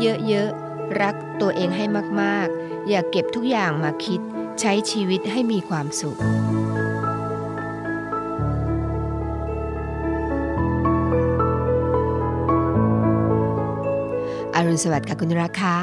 [0.00, 1.84] เยอะๆ รักตัวเองให้
[2.20, 4.20] มากๆ อย่าเก็บทุกอย่างมาคิด
[4.60, 6.18] ใช้ชีวิตให้มีความสุข
[14.54, 15.74] อรุณสวัสดิ์ค่ะคุณราคา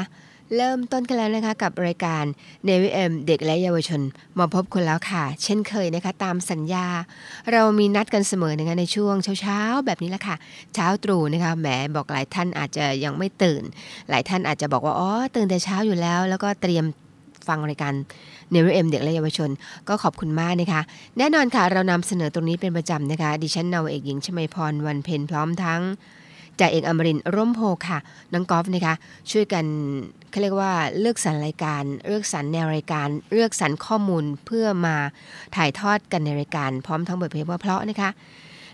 [0.54, 2.24] เริ่มต้นกันแล้วนะคะกับรายการ
[2.64, 4.00] เนวิเอ็มเด็กและเยาวชน
[4.38, 6.86] มาพบคุณแล้วค่ะ เช่นเคยนะคะ ตามสัญญา
[7.52, 10.36] เรามีนัดกันเสมอนะคะในช่วงเช้าๆ แบบนี้แหละค่ะ
[10.74, 11.66] เช้าตรู่นะคะแหม
[11.96, 13.62] บอกหลายท่านอาจจะยังไม่ตื่น
[14.10, 16.84] หลายท่านอาจจะบอกว่าอ๋อตื่นแต่เช้าอยู่แล้ว แล้วก็เตรียม
[17.48, 17.92] ฟังรายการ
[18.50, 19.50] เนวิเอ็มเด็กและเยาวชน
[19.88, 20.80] ก็ขอบคุณมากนะคะ
[21.18, 25.82] แน่นอนค่ะเรานำเสนอตรงนี้เป็นประจำนะคะ ดิฉันนาวเอกหญิงชมาพรวันเพ็ญพร้อมทั้ง
[26.60, 27.98] จ่าเอกอมรินร่มโพค่ะ
[28.32, 28.94] น้องกอล์ฟนะคะ
[29.30, 29.64] ช่วยกัน
[30.30, 34.96] เขาเรียกว่าเลือกสรรรายการ เลือกสรรแนวรายการ เลือกสรรข้อมูลเพื่อมา
[35.56, 38.10] ถ่ายทอดกันในรายการ พร้อมทั้งบทเพลงเพราะๆนะคะ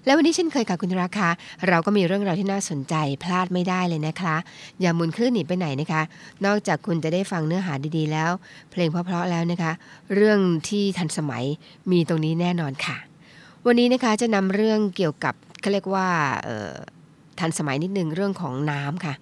[0.05, 1.29] แล้ววันนี้เช่นเคยค่ะคุณราคา
[1.69, 4.35] เราก็มีเรื่องราวที่น่าสนใจพลาดไม่ได้เลยนะคะ
[4.81, 6.03] อย่ามุนคลื่นหนีไปไหนนะคะ
[6.47, 8.31] นอกจากคุณจะได้ฟังเนื้อหาดีๆ แล้ว
[8.71, 9.73] เพลงเพราะๆแล้วนะคะ
[10.15, 11.45] เรื่องที่ทันสมัย
[11.91, 12.97] มีตรงนี้แน่นอนค่ะ
[13.67, 16.09] วันนี้นะคะจะนำเรื่องเกี่ยวกับเขาเรียกว่า
[16.45, 16.73] เออ
[17.41, 19.15] ทันสมัยนิดนึงเรื่องของน้ำค่ะ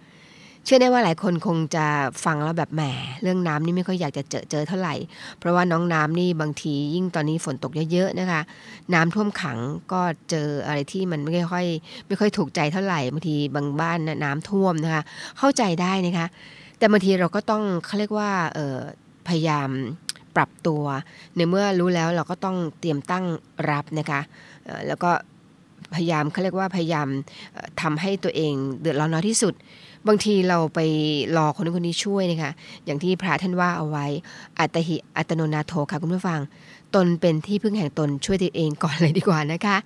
[0.65, 1.87] เชื่อได้ว่าหลายคนคงจะ
[2.25, 2.83] ฟังแล้วแบบแหม
[3.23, 4.95] เรื่องน้ำนี่ไม่ค่อยอยากจะเจอเจอเท่าไหร่
[5.39, 8.41] เพราะว่าน้องน้ำนี่บางทียิ่งตอนนี้ฝนตกเยอะๆนะคะ
[8.95, 9.59] น้ำท่วมขัง
[9.93, 11.67] ก็เจออะไรที่มันไม่ค่อย
[12.07, 15.03] ไม่ค่อยถูกใจเท่าไหร่บางทีบางบ้านน่ะน้ำท่วมนะคะ
[15.39, 16.27] เข้าใจได้นะคะ
[16.79, 18.31] แต่บางทีเราก็ต้องเขาเรียกว่า
[19.29, 19.69] พยายาม
[20.37, 20.83] ปรับตัว
[21.37, 23.25] ในเมื่อรู้แล้วเราก็ต้องเตรียมตั้ง
[23.71, 24.21] รับนะคะ
[24.87, 25.11] แล้วก็
[25.95, 27.09] พยายามเขาเรียกว่าพยายาม
[27.53, 29.55] เอ่อทำให้ตัวเองเดือดร้อนน้อยที่สุด
[30.09, 30.81] บางทีเราไป
[31.37, 32.53] รอคนนู้นคนนี้ช่วยนะคะ
[32.85, 34.07] อย่างที่พระท่านว่าเอาไว้
[34.59, 36.41] อัตหิอัตโนนาโถค่ะคุณผู้ฟัง
[36.95, 39.77] ตนเป็นที่พึ่งแห่งตนช่วยตัวเองก่อนเลยดีกว่านะคะ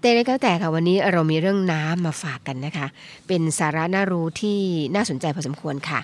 [0.00, 2.86] แต่แล้วก็แต่ค่ะวันนี้เรามีเรื่องน้ำมาฝากกันนะคะ
[3.26, 4.58] เป็นสาระน่ารู้ที่
[4.94, 6.00] น่าสนใจพอสมควรค่ะ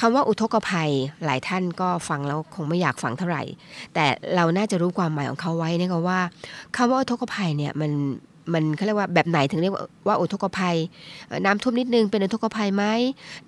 [0.00, 0.90] คำว่าอุทกภัย
[1.24, 3.42] หลายท่านก็ฟังแล้วคงไม่อยากฟังเท่าไหร่
[3.94, 6.20] แต่เราน่าจะรู้ความหมายของเขาไว้นะคะว่า
[6.76, 7.92] คำว่าอุทกภัยเนี่ยมัน
[8.52, 10.76] มันเขาเรียกว่าแบบไหนถึงเรียกว่าว่าอุทกภัย
[11.44, 12.84] น้ำท่วมนิดนึงเป็นอุทกภัยไหม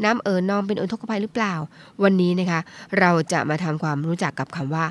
[0.04, 1.54] น้ำเอ่อนองเป็นอุทกภัยหรือเปล่า
[2.02, 2.60] วันนี้นะคะ
[2.98, 4.84] เราจะมาทำความรู้จักกับคำว่า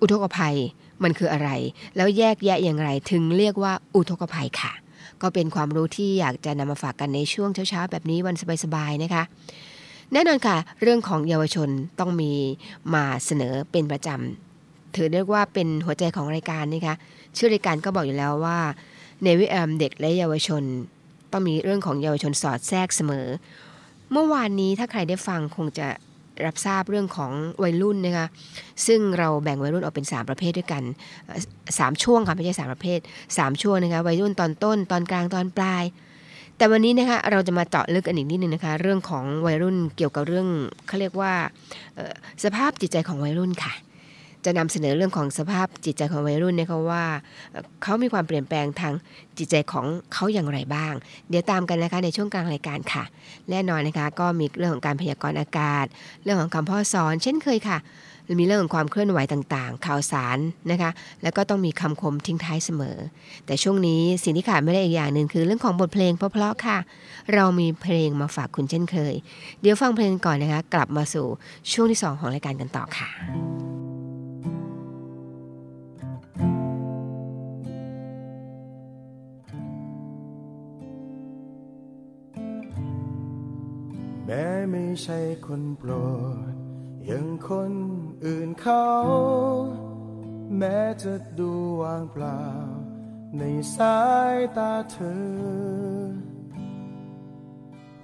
[0.00, 0.56] อุทกภัย
[1.02, 1.50] มันคืออะไร
[1.96, 4.72] แล้วแยกแยะอย่างไรถึงเรียกว่าอุทกภัยค่ะ
[5.22, 8.34] ก็เป็นความรู้ที่อยากจะนำมาฝากกันในช่วงเช้าๆแบบนี้วัน
[8.64, 9.22] สบายๆนะคะ
[10.12, 11.68] แน่นอนค่ะ เรื่องของเยาวชน
[12.00, 12.32] ต้องมี
[12.94, 16.96] มาเสนอเป็นประจำถือเรียกว่าเป็นหัวใจของรายการนะคะ
[17.36, 18.58] ชื่อรายการก็บอกอยู่แล้วว่า
[19.24, 20.62] ในวิแอมเด็กและเยาวชน
[21.32, 23.26] ต้องมีเรื่องของเยาวชนสอดแทรกเสมอ
[24.12, 25.88] เมื่อวานนี้ถ้าใครได้ฟังคงจะ
[26.46, 28.26] รับทราบเรื่องของวัยรุ่นนะคะ
[28.86, 30.82] ซึ่งเราแบ่งวัยรุ่นออกเป็น 3 ประเภทด้วยกัน
[31.26, 31.40] เอ่อ
[31.78, 32.98] สามช่วงค่ะไม่ใช่สามประเภท
[33.30, 35.84] 3 ช่วงนะคะวัยรุ่นตอนต้นตอนกลางตอนปลาย
[36.56, 40.48] แต่วันนี้นะคะเราจะมาเจาะลึกกันอีกนิดนึงนะคะเรื่องของวัยรุ่นเกี่ยวกับเรื่อง
[40.86, 41.32] เขาเรียกว่า
[42.44, 43.72] สภาพจิตใจของวัยรุ่นค่ะ
[44.44, 47.04] จะนำเสนอเรื่องของสภาพจิตใจของวัยรุ่นนะคะว่า
[47.50, 48.94] เอ่อเขามีความเปลี่ยนแปลงทาง
[49.38, 50.94] จิตใจของเขาอย่างไรบ้าง
[51.28, 53.04] เดี๋ยวตามกันนะคะในช่วงกลางรายการค่ะ
[53.50, 55.86] แน่นอนนะคะก็มีเรื่องของการพยากรณ์อากาศ
[56.24, 57.78] เรื่องของคำพ่อสอน เช่นเคยค่ะ
[58.40, 60.38] มีเรื่องของความเคลื่อนไหวต่างๆ ข่าวสาร
[60.70, 60.90] นะคะ
[61.22, 62.96] แล้วก็ต้องมีคำคมทิ้งท้ายเสมอ
[63.46, 66.78] แต่ช่วงนี้สิ่งที่ขาดไม่ได้อีกอย่างหนึ่งคือเรื่องของบทเพลงเพราะๆค่ะ
[67.34, 69.14] เรามีเพลงมาฝากคุณเช่นเคย
[69.60, 71.26] เดี๋ยวฟังเพลงก่อนนะคะ กลับมาสู่
[71.72, 73.91] ช่วงที่สองของรายการกันต่อค่ะ
[84.32, 85.90] ม้ไม่ใช่คนโปร
[86.50, 86.52] ด
[87.08, 87.72] ย่างคน
[88.24, 88.88] อื่นเขา
[90.58, 91.50] แม้จะดู
[91.82, 92.44] วางเปล่า
[93.38, 93.42] ใน
[93.76, 94.00] สา
[94.34, 95.20] ยตาเธอ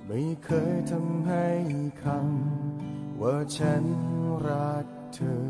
[0.07, 1.47] ไม่เคยทำให้
[2.03, 3.85] คำว่าฉัน
[4.49, 5.49] รักเธอ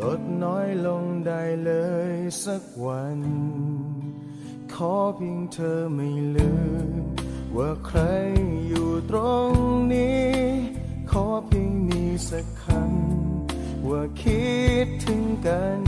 [0.00, 1.72] ลดน้อยลงได้เล
[2.12, 2.12] ย
[2.44, 3.20] สักวัน
[4.74, 6.52] ขอเพียงเธอไม่ลื
[6.92, 7.23] ม
[7.56, 8.00] ว่าใคร
[8.68, 9.18] อยู่ตร
[9.48, 9.52] ง
[9.92, 10.28] นี้
[11.10, 14.48] ขอเพียงมีสักคำว่าคิ
[14.84, 15.80] ดถึงกัน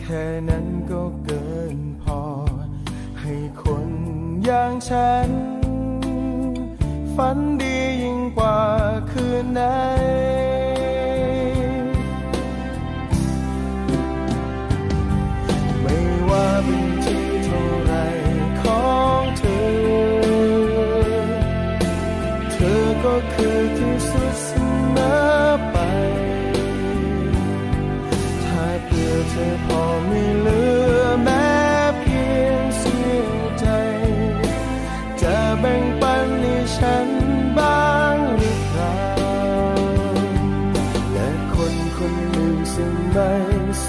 [0.00, 2.22] แค่นั้นก็เกินพอ
[3.20, 3.88] ให้คน
[4.44, 5.30] อย่างฉัน
[7.14, 8.60] ฝันดียิ่งกว่า
[9.12, 9.62] คืนไหน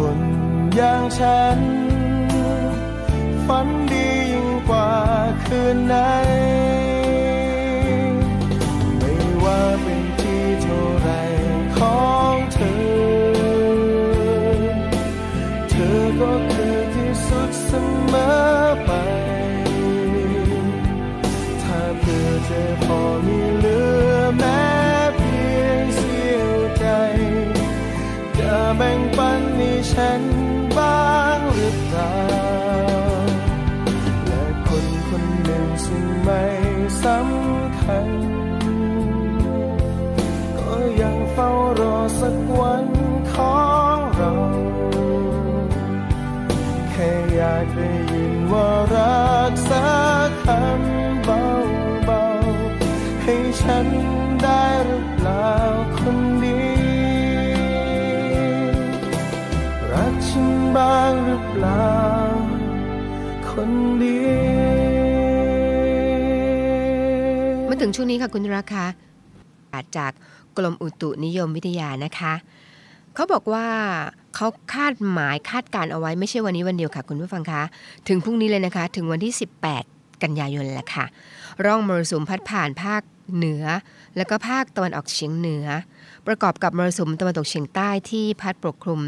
[0.00, 0.20] คน
[0.76, 1.58] อย่างฉัน
[3.46, 4.90] ฝันดียิ่งกว่า
[5.44, 5.94] คืนไหน
[29.92, 30.22] ฉัน
[30.76, 32.39] บ้างหรือเปล่า
[68.02, 68.84] ช่วงนี้ค่ะคุณราคา
[69.96, 70.12] จาก
[70.56, 72.32] กรมอุตุนิยมวิทยานะคะ
[73.14, 73.66] เขาบอกว่า
[74.34, 77.62] เขาคาดหมายคาดการเอาไว้ไม่ใช่วันนี้วันเดียวค่ะ คุณผู้ฟังคะ
[78.08, 79.34] ถึงพรุ่งนี้เลยนะคะ ถึงวันที่
[79.78, 81.04] 18 กันยายนแหละค่ะ
[81.64, 83.02] ร่องมรสุมพัดผ่านภาค
[83.36, 83.64] เหนือ
[84.16, 85.66] แล้วก็ภาคตะวันออกเฉียงเหนือ
[86.26, 89.00] ประกอบกับมรสุมตะวันตกเฉียงใต้ที่พัดปกคลุม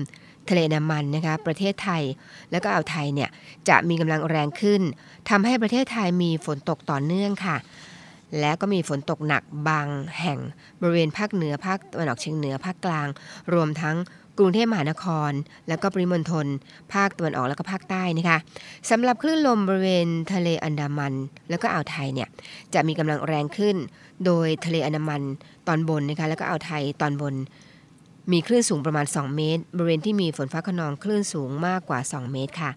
[0.48, 2.02] ทะเลน้ำมันนะคะประเทศไทย
[2.50, 3.30] แล้วก็อ่าวไทยเนี่ย
[3.68, 4.82] จะมีกำลังแรงขึ้น
[5.30, 7.56] ทำให้ประเทศไทยมีฝนตกต่อเนื่องค่ะ
[8.40, 9.88] และก็มีฝนตกหนักบาง
[10.20, 10.38] แห่ง
[10.80, 13.08] บริเวณภาคเหนือภาคตะวันออกเฉียงเหนือภาคกลาง
[13.54, 13.96] รวมทั้ง
[14.38, 15.32] กรุงเทพมหานคร
[15.68, 16.46] แล้วก็ปริมณฑล
[16.94, 18.38] ภาคตะวันออกแล้วก็ภาคใต้นะคะ
[18.90, 21.14] สำหรับคลื่นลมบริเวณทะเลอันดามัน
[21.50, 22.28] แล้วก็อ่าวไทยเนี่ย
[22.74, 23.76] จะมีกำลังแรงขึ้น
[24.24, 25.22] โดยทะเลอันดามัน
[25.68, 27.34] ตอนบนนะคะแล้วก็อ่าวไทยตอนบน
[28.32, 32.70] มีคลื่นสูงประมาณ 2 เมตร บริเวณที่มีฝนฟ้าขนองคลื่นสูงมากกว่า 2 เมตรค่ะ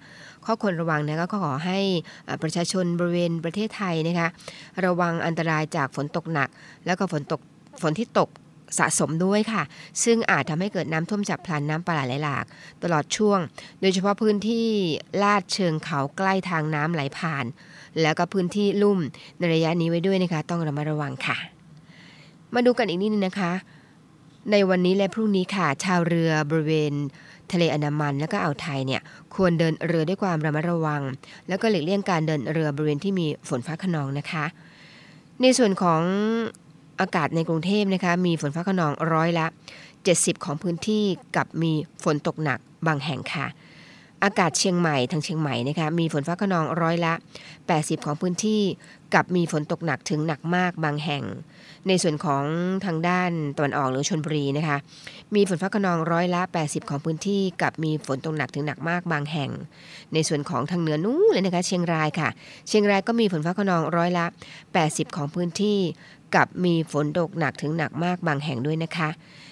[0.45, 1.79] ข้อควรระวังนะคะก็ขอให้
[2.43, 4.27] ประชาชนบริเวณประเทศไทยนะคะ
[4.85, 6.49] ระวังอันตรายจากฝนตกหนัก
[6.85, 7.41] แล้วก็ฝนตก
[7.81, 8.29] ฝนที่ตก
[8.79, 9.63] สะสมด้วยค่ะ
[10.03, 12.45] ซึ่งอาจทำให้เกิดน้ำท่วมฉับพลันน้ำป่าไหลหลาก
[12.83, 13.39] ตลอดช่วง
[13.81, 14.67] โดยเฉพาะพื้นที่
[15.23, 17.45] ลาดเชิงเขาใกล้ทางน้ำไหลผ่าน
[18.01, 18.99] แล้วก็พื้นที่ลุ่ม
[19.37, 21.37] ในระยะนี้ไว้ด้วยนะคะ ต้องระมัดระวังค่ะ
[22.53, 23.51] มาดูกันอีกนิดนึงนะคะ
[24.51, 26.93] ในวันนี้และพรุ่งนี้ค่ะ ชาวเรือบริเวณ
[27.51, 29.01] ทะเลอันดามันและก็อ่าวไทยเนี่ย
[29.35, 31.01] ควรเดินเรือด้วยความระมัดระวัง
[31.47, 34.45] แล้วก็หลีกเลี่ยงการเดินเรือบริเวณที่มีฝนฟ้าขนองนะคะ
[35.41, 36.01] ในส่วนของ
[37.01, 39.45] อากาศในกรุงเทพนะคะมีฝนฟ้าขนองร้อยละ
[39.95, 41.03] 70 ของพื้นที่
[41.35, 41.71] กับมี
[42.03, 43.47] ฝนตกหนักบางแห่งค่ะ
[44.23, 47.13] อากาศเชียงใหม่ทางเชียงใหม่นะคะมีฝนฟ้าขนองร้อยละ
[47.59, 48.61] 80 ของพื้นที่
[49.13, 51.23] กับมีฝนตกหนักถึงหนักมากบางแห่ง
[51.87, 52.43] ในส่วนของ
[52.85, 54.77] ทางด้านตะวันออกหรือชนบุรีนะคะ
[55.35, 59.51] มีฝนฟ้าขนองร้อยละ 80 ของพื้นที่กับมีฝนตกหนักถึงหนักมากบางแห่ง
[60.13, 62.29] ในส่วนของทางเหนือนู้นเลยนะคะเชียงรายค่ะ
[62.67, 64.25] เชียงรายก็มีฝนฟ้าขนองร้อยละ
[64.71, 65.79] 80 ของพื้นที่
[66.35, 69.09] กับมีฝนตกหนักถึงหนักมากบางแห่งด้วยนะคะ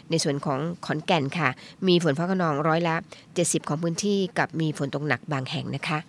[0.09, 1.49] ในส่วนของขอนแก่นค่ะ
[1.87, 2.95] มีฝนฟ้าขนองร้อยละ
[3.33, 5.99] 70 ของพื้นที่กับมีฝนตกหนักบางแห่งนะคะ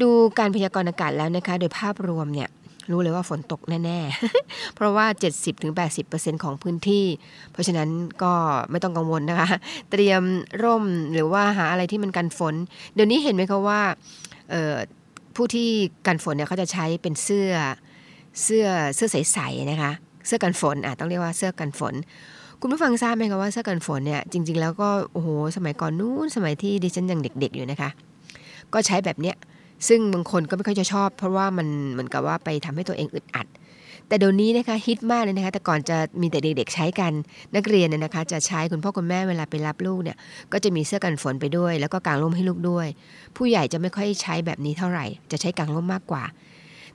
[0.00, 2.48] ดูการพยากรณ์อากาศแล้วนะคะ โดยภาพรวมเนี่ย
[2.90, 5.06] รู้เลยว่าฝนตกแน่ๆ เพราะว่า
[5.74, 7.04] 70-80%ของพื้นที่
[7.52, 7.88] เพราะฉะนั้น
[8.22, 8.32] ก็
[8.70, 9.48] ไม่ต้องกังวลนะคะ
[9.90, 10.22] เตรียม
[10.62, 12.54] ร่มหรือว่าหาอะไรที่มันกันฝน
[12.94, 13.80] เดี๋ยวนี้เห็นไหมคะว่า
[15.36, 15.68] ผู้ที่
[16.06, 17.50] กันฝนเนี่ยเขาจะใช้เป็นเสื้อ
[18.42, 19.92] เสื้อเสื้อใสๆนะคะ
[20.26, 21.94] เสื้อกันฝนอะต้องเรียกว่าเสื้อกันฝน
[22.60, 27.90] คุณผู้ฟังทราบไหมคะว่าเสื้อกันฝนเนี่ยจริง ๆ แล้วก็โอ้โหสมัยก่อนนู้นสมัยที่ดิฉันยังเด็ก ๆ อยู่นะคะ
[28.72, 29.36] ก็ใช้แบบเนี้ย
[29.88, 33.46] ซึ่งบางคนก็ไม่ค่อยจะชอบ เพราะว่ามันเหมือนกับว่าไปทำให้ตัวเองอึดอัด
[34.08, 37.12] แต่เดี๋ยวนี้นะคะฮิตมากเลยนะคะ แต่ก่อนจะมีแต่เด็กๆใช้กัน
[37.54, 40.16] นักเรียนเนี่ยนะคะ จะใช้คุณพ่อคุณแม่เวลาไปรับลูกเนี่ย
[40.52, 42.86] ก็จะมีเสื้อกันฝนไปด้วย แล้วก็กางร่มให้ลูกด้วย
[43.36, 46.24] ผู้ใหญ่จะไม่ค่อยใช้แบบนี้เท่าไหร่ จะใช้กางร่มมากกว่า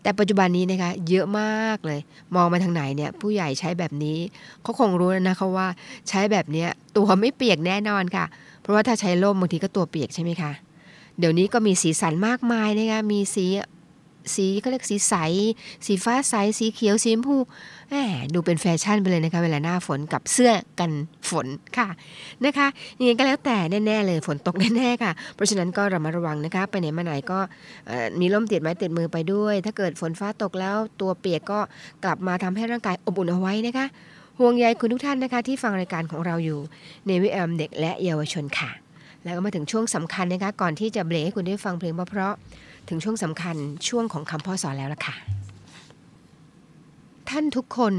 [0.02, 2.00] แต่ปัจจุบันนี้นะคะ เยอะมากเลย
[2.36, 4.18] มองมาทางไหนเนี่ย ผู้ใหญ่ใช้แบบนี้
[4.62, 5.68] เขาคงรู้แล้วนะคะว่า
[6.10, 8.25] ใช้แบบเนี้ยตัวไม่เปียกแน่นอนค่ะ
[8.62, 10.52] เพราะว่าถ้าใช้ร่มบางทีก็ตัวเปียกใช่ไหมคะ
[11.20, 13.46] เดี๋ยวนี้ก็มีสีสันมากมายนะคะมีสี
[14.36, 15.15] สีเขาเรียกสีใส
[15.86, 17.38] สีฟ้าใส สีเขียวสีชมพู
[17.89, 17.96] แหม
[18.34, 20.91] ดูเป็นแฟชั่นไปเลยนะคะ เวลาหน้าฝนกับเสื้อกัน
[21.29, 21.88] ฝนค่ะ
[22.46, 22.67] นะคะ
[23.00, 27.39] ยังไงก็แล้วแต่แน่ๆเลยฝนตกแน่ๆค่ะ เพราะฉะนั้นก็ระมัดระวังนะคะ ไปไหนมาไหนก็
[28.20, 31.60] มีร่มติดไม้ติดมือไปด้วย ถ้าเกิดฝนฟ้าตกแล้วตัวเปียกก็
[32.03, 33.86] กลับมาทำให้ร่างกายอบอุ่นเอาไว้นะคะ
[34.39, 36.60] ห่วงใยคุณทุกท่านนะคะ ที่ฟังรายการของเราอยู่
[37.08, 38.83] ในวิแอมเด็กและเยาวชนค่ะ
[39.24, 43.56] แล้วก็มาถึงช่วงสำคัญนะคะก่อนที่จะเบรกให้คุณได้ฟังเพลงเพราะๆถึงช่วงสำคัญ
[43.88, 45.15] ช่วงของคำพ่อสอนแล้วล่ะค่ะ
[47.30, 47.94] ท่านทุกคน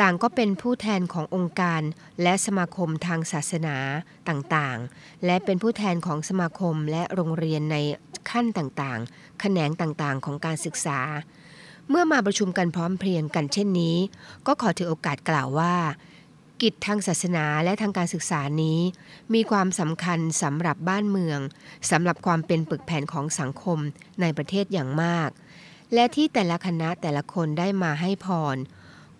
[0.00, 1.82] ต่างก็เป็นผู้แทนขององค์การ
[2.22, 3.76] และสมาคมทางศาสนา
[4.28, 7.76] ต่างๆ และเป็นผู้แทนของสมาคมและโรงเรียนใน
[8.30, 10.98] ขั้นต่างๆ แขนงต่างๆ ของการศึกษา
[11.88, 13.96] เมื่อมาประชุมกันพร้อมเพรียงกันเช่นนี้
[14.46, 15.74] ก็ขอถือโอกาสกล่าวว่า
[16.62, 18.80] กิจทางศาสนาและทางการศึกษานี้
[19.34, 21.40] มีความสำคัญสำหรับบ้านเมือง
[21.90, 23.78] สำหรับความเป็นปึกแผ่นของสังคม
[24.20, 25.30] ในประเทศอย่างมาก
[25.94, 28.56] และที่แต่ละคณะแต่ละคนได้มาให้พร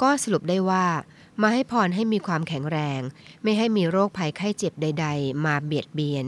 [0.03, 0.87] ก็สรุปได้ว่า
[1.43, 3.01] มาให้พรให้มีความแข็งแรง
[3.43, 6.27] ไม่ให้มีโรคภัยไข้เจ็บใด ๆ มาเบียดเบียน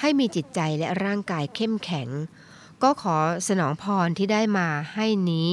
[0.00, 2.08] ให้มีจิตใจและร่างกายเข้มแข็ง
[2.82, 3.16] ก็ขอ
[3.48, 5.48] สนองพรที่ได้มาให้นี้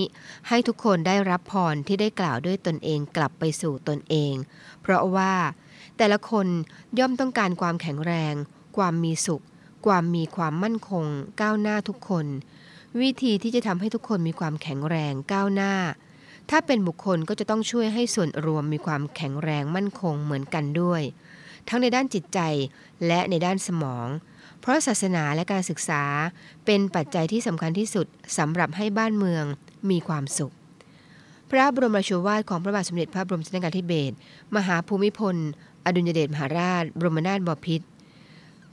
[0.48, 4.34] ให้ทุกคนได้รับพรที่ได้กล่าวด้วยตนเองกลับไปสู่ตนเอง
[4.82, 5.34] เพราะว่า
[5.98, 6.48] แต่ละคน
[7.00, 8.34] ย่อมต้องการความแข็งแรง
[8.78, 9.44] ความมีสุข
[9.86, 11.06] ความมีความมั่นคง
[11.42, 12.26] ก้าวหน้าทุกคน
[13.02, 15.74] วิธีที่จะทำให้ทุกคนมีความแข็งแรงก้าวหน้า
[16.50, 21.02] ถ้าเป็นบุคคลก็จะต้องช่วยให้ส่วนรวมมีความแข็งแรงมั่นคงเหมือนกันด้วย
[21.68, 22.40] ทั้งในด้านจิตใจ
[23.08, 24.08] และในด้านสมอง
[24.62, 26.04] เพราะศาสนาและการศึกษา
[26.66, 29.44] เป็นปัจจัยที่สำคัญที่สุดสำหรับให้บ้านเมือง
[29.90, 30.54] มีความสุข
[31.52, 34.16] พระบรมราชวาทของพระบาทสมเด็จพระบรมชนกาธิเบศร
[34.56, 35.36] มหาภูมิพล
[35.86, 37.86] อดุลยเดชมหาราช บรมนาถบพิตร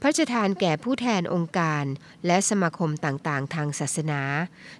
[0.01, 1.83] พระราชทานแก่ผู้แทนองค์การ
[2.25, 4.21] และสมาคมต่างๆ ทางศาสนา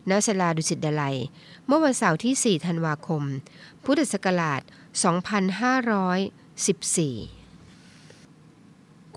[0.09, 1.17] ณศาลาดุสิตดลัย
[1.67, 3.23] เมื่อวันเสาร์ที่ 4 ธันวาคม
[3.85, 7.34] พุทธศักราช 2514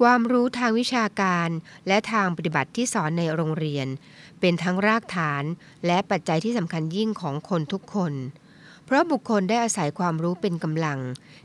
[0.00, 1.48] ความรู้ทางวิชาการ
[1.88, 3.86] และทางปฏิบัติที่สอนในโรงเรียน
[4.40, 5.44] เป็นทั้งรากฐาน
[5.86, 8.12] และปัจจัยที่สำคัญยิ่งของคนทุกคน
[8.84, 10.98] เพราะบุคคลได้อาศัยความรู้เป็นกำลัง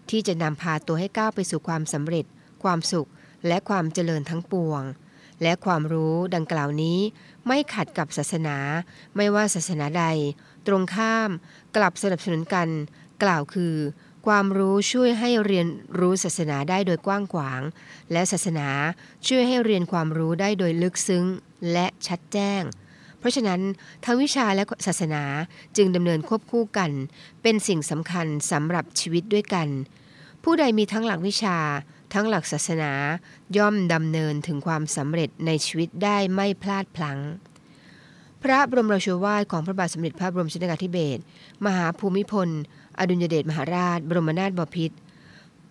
[0.10, 2.26] ที่จะนำพาตัวให้ก้าวไปสู่ความสำเร็จ
[2.64, 3.10] ความสุข
[3.48, 4.82] และความเจริญทั้งปวง
[5.42, 7.00] และความรู้ดังกล่าวนี้
[7.48, 8.58] ไม่ขัดกับศาสนา
[9.16, 10.06] ไม่ว่าศาสนาใด
[10.68, 11.30] ตรงข้าม
[11.76, 12.68] กลับสนับสนุนกัน
[13.24, 13.76] กล่าวคือ
[14.28, 15.68] ความรู้ช่วยให้เรียน
[16.00, 17.62] รู้ศาสนาได้โดยกว้างขวาง
[18.12, 18.70] และศาสนา
[19.28, 21.26] ช่วยให้เรียนความรู้ได้โดยลึกซึ้ง
[21.72, 22.62] และชัดแจ้ง
[23.20, 23.62] เพราะฉะนั้น
[24.06, 25.24] ทั้งวิชาและศาสนา
[25.78, 26.92] จึงดำเนินควบคู่กัน
[27.42, 29.68] เป็นสิ่งสำคัญสำหรับชีวิตด้วยกัน
[30.44, 31.58] ผู้ใดมีทั้งหลักวิชา
[32.14, 32.92] ทั้งหลักศาสนา
[33.58, 37.20] ย่อมดำเนินถึงความสำเร็จในชีวิตได้ไม่พลาดพลั้ง
[38.44, 41.22] พระบรมราชวาทของพระบาทสมเด็จพระบรมชนกาธิเบศร
[41.66, 42.50] มหาภูมิพล
[43.00, 44.98] อดุลยเดชมหาราช บรมนาถบพิตร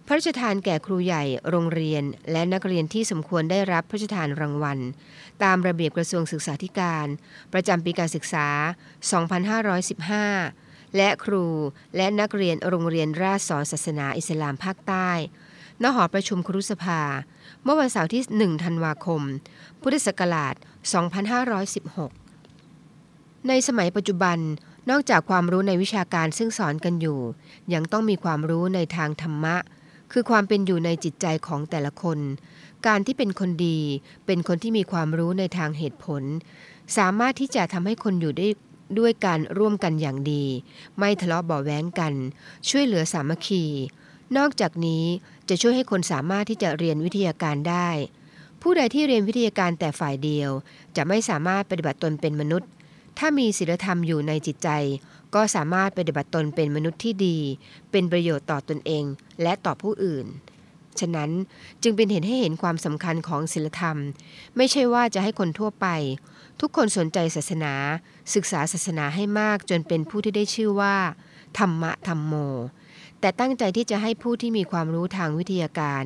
[0.06, 2.02] พระราชทานแก่ครูใหญ่โรงเรียน
[2.32, 4.78] และนักเรียนที่สมควรได้รับพระราชทานรางวัล
[5.42, 7.06] ตามระเบียบกระทรวงศึกษาธิการ
[7.52, 8.46] ประจำปีการศึกษา
[10.12, 11.46] 2515 และครู
[11.96, 15.10] และนักเรียนโรงเรียนราชสอนศาสนาอิสลามภาคใต้
[15.82, 17.00] ณหอประชุมครุสภา
[17.64, 18.22] เมื่อวันเสาร์ที่
[18.56, 19.22] 1 ธันวาคม
[19.82, 20.54] พุทธศักราช
[22.20, 24.38] 2516 ในสมัยปัจจุบัน
[24.90, 27.20] นอกจากความรู้ในวิชาการซึ่งสอนกันอยู่
[27.74, 29.56] ยังต้องมีความรู้ในทางธรรมะ
[30.12, 32.18] คือความเป็นอยู่ในจิตใจของแต่ละคน
[32.86, 33.78] การที่เป็นคนดี
[34.26, 36.22] เป็นคนที่มีความรู้ในทางเหตุผล
[36.96, 38.48] สามารถที่จะทำให้คนอยู่ได้
[38.98, 40.44] ด้วยการร่วมกันอย่างดี
[40.98, 42.12] ไม่ทะเลาะเบาะแว้งกัน
[42.68, 43.64] ช่วยเหลือสามัคคี
[44.36, 45.04] นอกจากนี้
[45.48, 47.88] จะช่วยให้คนสามารถที่จะเรียนวิทยาการได้
[48.62, 50.50] ผู้ใดที่เรียนวิทยาการแต่ฝ่ายเดียว
[50.96, 52.68] จะไม่สามารถปฏิบัติตนเป็นมนุษย์
[53.18, 54.68] ถ้ามีศีลธรรมอยู่ในจิตใจ
[55.34, 57.38] ก็สามารถปฏิบัติตนเป็นมนุษย์ที่ดี
[57.90, 59.04] เป็นประโยชน์ต่อตนเอง
[59.42, 60.26] และต่อผู้อื่น
[61.00, 61.30] ฉะนั้น
[61.82, 63.96] จึงเป็นเห็นให้เห็นความสำคัญของศีลธรรม
[64.56, 65.86] ไม่ใช่ว่าจะให้คนทั่วไป
[66.60, 67.74] ทุกคนสนใจศาสนา
[68.34, 70.96] ศึกษาศาสนาให้มากจนเป็นผู้ที่ได้ชื่อว่า
[71.58, 72.34] ธรรมะธรรมโม
[73.20, 76.04] แต่ตั้งใจที่จะให้ผู้ที่มีความรู้ทางวิทยาการ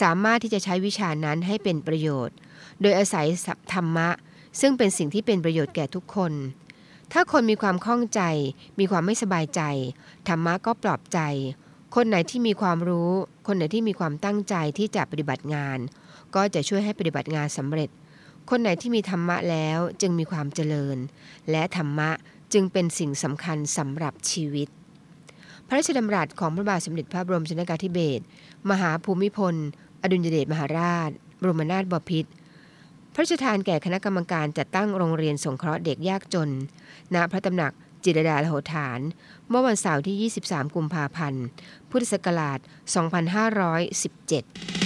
[0.00, 2.36] สามารถที่จะใช้วิชานั้นให้เป็นประโยชน์
[2.80, 3.26] โดยอาศัย
[3.72, 4.08] ธรรมะ
[4.60, 6.32] ซึ่งเป็นสิ่งที่เป็นประโยชน์แก่ทุกคน
[7.12, 8.22] ถ้าคนมีความข้องใจ
[8.78, 9.62] มีความไม่สบายใจ
[10.28, 11.20] ธรรมะก็ปลอบใจ
[11.94, 13.10] คนไหนที่มีความรู้
[13.46, 15.78] คนไหนที่มีความตั้งใจที่จะปฏิบัติงาน
[16.34, 17.90] ก็จะช่วยให้ปฏิบัติงานสำเร็จ
[18.50, 20.96] คนไหนที่มีธรรมะแล้วจึงมีความเจริญ
[21.50, 22.10] และธรรมะ
[22.52, 24.68] จึงเป็นสิ่งสำคัญสำหรับชีวิต
[25.66, 28.24] พระราชดำรัสของพระบาทสมเด็จพระบรมชนกาธิเบศร
[28.70, 29.54] มหาภูมิพล
[30.02, 32.30] อดุลยเดชมหาราช บรมนาถบพิตร
[33.14, 36.50] พระราชทานแก่คณะกรรมการจัดตั้งโรงเรียนสงเคราะห์เด็กยากจน
[37.14, 37.72] ณ พระตำหนัก
[38.04, 39.00] จิรดาลโหฐาน
[39.48, 41.44] เมื่อวันเสาร์ที่ 23 กุมภาพันธ์
[41.90, 44.81] พุทธศักราช 2517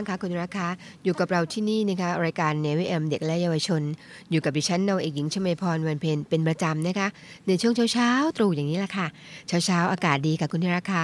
[0.00, 0.68] างคะคุณรักคะ
[1.04, 3.82] อยู่กับเราที่นี่นะคะรายการเนวิเอมเด็กและเยาวชน
[4.30, 7.08] อยู่กับดิฉันนาวเอกหญิงชมาพรวันเพนเป็นประจำนะคะ
[7.46, 9.06] ในช่วงเช้าๆตรู่อย่างนี้แหละค่ะ
[9.48, 11.02] เช้าๆอากาศดีค่ะคุณรักคะ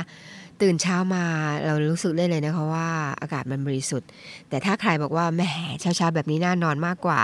[0.62, 1.24] ตื่นเช้ามา
[1.64, 2.88] เรารู้สึกได้เลยนะคะว่า
[3.20, 4.08] อากาศมันบริสุทธิ์
[4.48, 5.42] แต่ถ้าใครบอกว่าแหม
[5.80, 7.20] เช้าๆแบบนี้น่านอนมากกว่า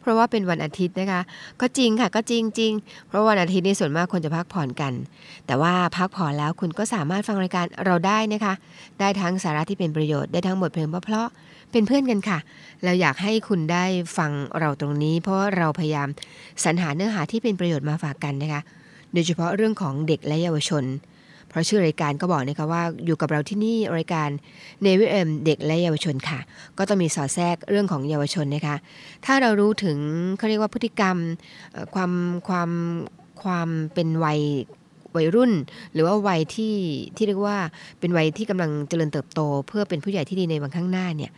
[0.00, 1.20] เพราะว่าเป็นวันอาทิตย์นะคะ
[1.60, 2.72] ก็จริงค่ะก็จริงจริง
[3.08, 4.92] เพราะวันอาทิตย์นี่ส่วนมากคนจะพักผ่อนกัน
[5.46, 8.54] แต่ว่าพักผ่อนแล้วคุณก็สามารถฟังรายการเราได้นะคะ
[9.00, 11.28] ได้ทั้งสาระที่เป็นประโยชน์ได้ทั้งบทเพลงเพราะ
[11.72, 12.38] เป็นเพื่อนกันค่ะ
[12.84, 13.84] เราอยากให้คุณได้
[14.16, 16.08] ฟังเราตรงนี้ เพราะว่าเราพยายาม
[16.64, 18.60] สรรหาเนื้อหาที่เป็นประโยชน์มาฝากกันนะคะ
[19.12, 20.84] โดยเฉพาะเรื่องของเด็กและเยาวชน
[21.48, 24.28] เพราะชื่อรายการก็บอกนะคะว่าอยู่กับเราที่นี่รายการ
[24.82, 26.40] เนวิเอ็มเด็กและเยาวชนค่ะ
[26.78, 28.76] ก็ต้องมีสอดแทรกเรื่องของเยาวชนนะคะ
[29.26, 29.98] ถ้าเรารู้ถึง
[30.38, 31.16] เขาเรียกว่าพฤติกรรม
[31.94, 32.12] ความ
[32.48, 32.70] ความ
[33.42, 34.40] ความเป็นวัย
[35.16, 35.52] วัยรุ่น
[35.92, 36.74] หรือว่าวัยที่
[37.16, 37.56] ที่เรียกว่า
[38.00, 41.32] เป็นวัยที่กำลังเจริญเติบโต เพื่อเป็นผู้ใหญ่ที่ดีในวันข้างหน้าเนี่ย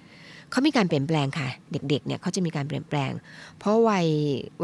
[0.50, 3.10] เขามีการเปลี่ยนแปลงค่ะ เด็กๆเนี่ยเขาจะมีการเปลี่ยนแปลง
[3.58, 4.06] เพราะวัย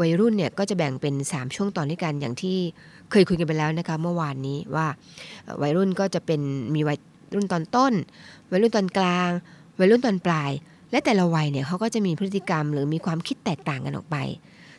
[0.01, 2.57] วัยรุ่นเนี่ยก็จะแบ่งเป็น 3 ช่วงตอนด้วยกันอย่างที่
[3.11, 4.87] เคยคุยกันไปแล้วนะคะเมื่อวานนี้ว่า
[5.61, 6.41] วัยรุ่นก็จะเป็น
[6.75, 6.97] มีวัย
[7.35, 7.93] รุ่นตอนต้น
[8.51, 9.29] วัยรุ่นตอนกลาง
[9.79, 10.51] วัยรุ่นตอนปลาย
[10.91, 14.17] และแต่ละวัยเนี่ยเขาก็จะมีพฤติกรรมหรือมีความคิดแตกต่างกันออกไป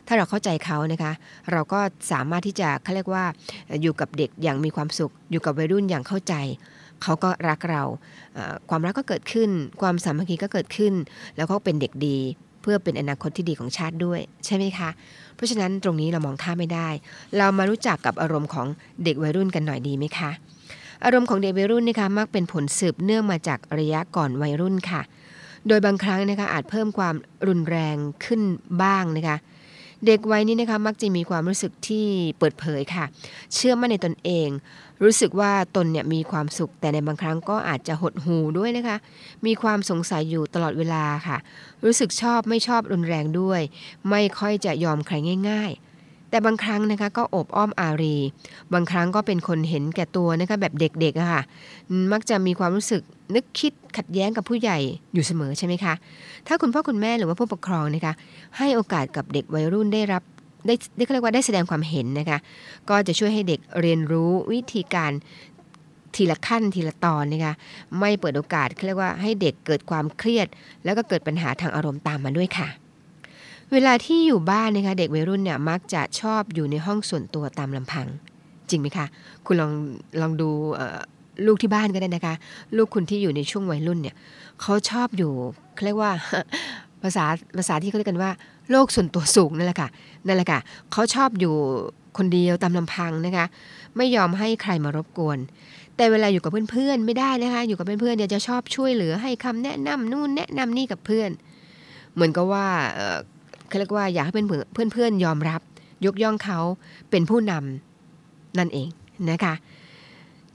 [0.07, 1.11] ถ้าเราเข้าใจเขานะคะ
[1.51, 1.79] เราก็
[2.11, 3.23] สามารถที่จะเขาเรียกว่า
[3.67, 6.33] เอ่ออยู่กับเด็กอย่างมีความสุข อยู่กับวัยรุ่นอย่างเข้าใจ
[7.03, 7.83] เขาก็รักเรา
[8.69, 9.49] ความรักก็เกิดขึ้น
[9.81, 10.93] ความสามัคคีก็เกิดขึ้น
[11.37, 12.17] แล้วก็เป็นเด็กดี
[12.61, 14.89] เพื่อเป็นอนาคตที่ดีของชาติด้วย ใช่ไหมคะ
[15.35, 16.89] เพราะฉะนั้นตรงนี้เรามองข้ามไม่ได้
[17.37, 18.67] เรามารู้จักกับอารมณ์ของ
[19.03, 20.31] เด็กวัยรุ่นกันหน่อยดีไหมคะ
[21.05, 25.01] อารมณ์ของเด็กวัยรุ่นนะคะมักเป็นผลสืบเนื่องมาจากระยะก่อนวัยรุ่นค่ะ
[25.67, 27.15] โดยบางครั้งนะคะอาจเพิ่มความ
[27.47, 28.41] รุนแรงขึ้น
[28.81, 29.37] บ้างนะคะ
[30.05, 32.05] เด็กวัยนี้นะคะมักจะมีความรู้สึกที่
[32.39, 33.05] เปิดเผยค่ะ
[33.53, 34.49] เชื่อมั่นในตนเอง
[35.03, 38.97] รู้สึกว่าตนเนี่ยมีความสุขแต่ในบางครั้งก็อาจจะหดหูด้วยนะคะ
[39.45, 41.37] มีความสงสัยอยู่ตลอดเวลาค่ะ
[41.85, 43.61] รู้สึกชอบไม่ชอบรุนแรงด้วย
[44.09, 45.15] ไม่ค่อยจะยอมใคร
[45.49, 48.17] ง่าย ๆ แต่บางครั้งนะคะก็อบอ้อมอารี
[48.73, 51.41] บางครั้งก็เป็นคนเห็นแก่ตัวนะคะแบบเด็กๆอะค่ะ
[52.11, 53.01] มักจะมีความรู้สึก
[53.35, 54.77] นึกคิดขัดแย้งกับผู้ใหญ่
[55.13, 55.93] อยู่เสมอใช่ไหมคะ
[56.47, 58.13] ถ้าคุณพ่อคุณแม่หรือว่าผู้ปกครองนะคะ
[58.57, 60.23] ให้โอกาสกับเด็กวัยรุ่นได้รับ
[60.67, 62.39] ได้ได้เขาเรียกว่าได้แสดงความเห็นนะคะ
[62.89, 65.11] ก็จะช่วยให้เด็กเรียนรู้วิธีการ
[66.15, 67.53] ทีละขั้นทีละตอนนะคะ
[67.99, 70.47] ไม่เปิดโอกาสเขาเรียกว่าให้เด็กเกิดความเครียด
[70.85, 72.67] แล้วก็เกิดปัญหาทางอารมณ์ตามมาด้วยค่ะ
[73.73, 78.07] เวลาที่อยู่บ้านนะคะเด็กวัยรุ่นเนี่ยมักจะชอบอยู่ในห้องส่วนตัวตามลำพัง
[78.69, 79.05] จริงไหมคะ
[79.45, 79.71] คุณลอง
[80.21, 80.49] ลองดู
[81.45, 82.35] ลูกที่บ้านก็ได้นะคะ
[82.77, 84.15] ลูกคุณที่อยู่ในช่วงวัยรุ่นเนี่ย
[84.61, 85.31] เขาชอบอยู่
[85.73, 86.11] เขาเรียกว่า
[87.03, 87.25] ภาษา
[87.57, 88.31] ภาษาที่เขาเรียกกันว่า
[88.71, 89.89] โลกส่วนตัวสูงนั่นแหละค่ะ
[90.25, 90.59] นั่นแหละค่ะ
[90.91, 91.53] เขาชอบอยู่
[92.17, 93.45] คนเดียวตามลำพังนะคะ
[93.97, 95.37] ไม่ยอมให้ใครมารบกวน
[95.95, 101.29] แต่เวลาอยู่กับเพื่อนๆไม่ได้นะคะ อยู่กับเพื่อนๆเนี่ยจะชอบช่วยเหลือให้คำแนะนำนู่นแนะนำนี่กับเพื่อน
[102.13, 102.65] เหมือนกับว่า
[103.67, 104.41] เขาเรียกว่าอยากให้เพื่
[104.83, 105.61] อนๆเพื่อนๆยอมรับ
[106.05, 106.59] ยกย่องเขา
[107.09, 108.87] เป็นผู้นำนั่นเอง
[109.31, 109.53] นะคะ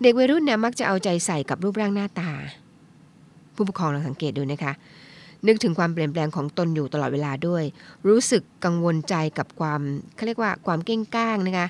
[0.02, 2.30] เด็กวัยรุ่นเนี่ยมักจะเอาใจใส่กับรูปร่างหน้าตา
[3.54, 4.72] ผู้ปกครองลองสังเกตดูนะคะ
[5.46, 7.64] นึกถึงความเปลี่ยนแปลงของตนอยู่ตลอดเวลาด้วย
[8.08, 9.80] รู้สึกกังวลใจกับความ
[10.16, 11.66] เขาเรียกว่าความเก้งก้างนะคะ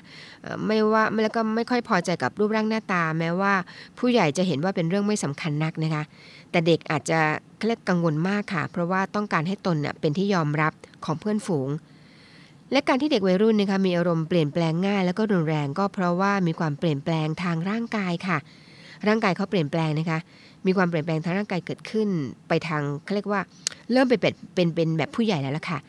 [0.67, 3.53] ไม่ว่าแล้วก็ไม่ค่อยพอใจกับรูปร่างหน้าตา แม้ว่า
[3.99, 6.03] ผู้ใหญ่จะเห็นว่าเป็นเรื่องไม่สำคัญนักนะคะ
[6.51, 7.19] แต่เด็กอาจจะ
[7.57, 10.73] เขาเรียกกังวลมากค่ะ เพราะว่าต้องการให้ตนเป็นที่ยอมรับ
[11.05, 11.69] ของเพื่อนฝูง
[12.71, 18.37] และการที่เด็กวัยรุ่นนะคะมีอารมณ์เปลี่ยนแปลงง่าย แล้วก็รุนแรงก็เพราะว่ามีความเปลี่ยนแปลงทางร่างกายค่ะ
[19.07, 20.19] ร่างกายเขาเปลี่ยนแปลงนะคะ
[20.65, 22.09] มีความเปลี่ยนแปลงทางร่างกายเกิดขึ้น
[22.47, 23.41] ไปทางเขาเรียกว่า
[23.91, 25.79] เริ่มไปเป็นเป็นเป็นแบบผู้ใหญ่แล้วล่ะค่ะ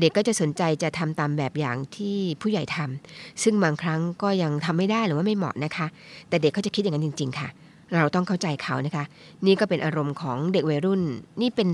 [0.00, 5.86] เด็กก็จะสนใจจะทำตามแบบอย่างที่ผู้ใหญ่ทำซึ่งบางครั้งก็ยังทำไม่ได้หรือว่าไม่เหมาะนะคะ
[6.28, 7.48] แต่เด็กเขาจะคิดอย่างนั้นจริง ๆ ค่ะ
[7.96, 9.04] เราต้องเข้าใจเขานะคะ
[9.46, 11.02] นี่ก็เป็นอารมณ์ของเด็กวัยรุ่น
[11.40, 11.68] นี่เป็น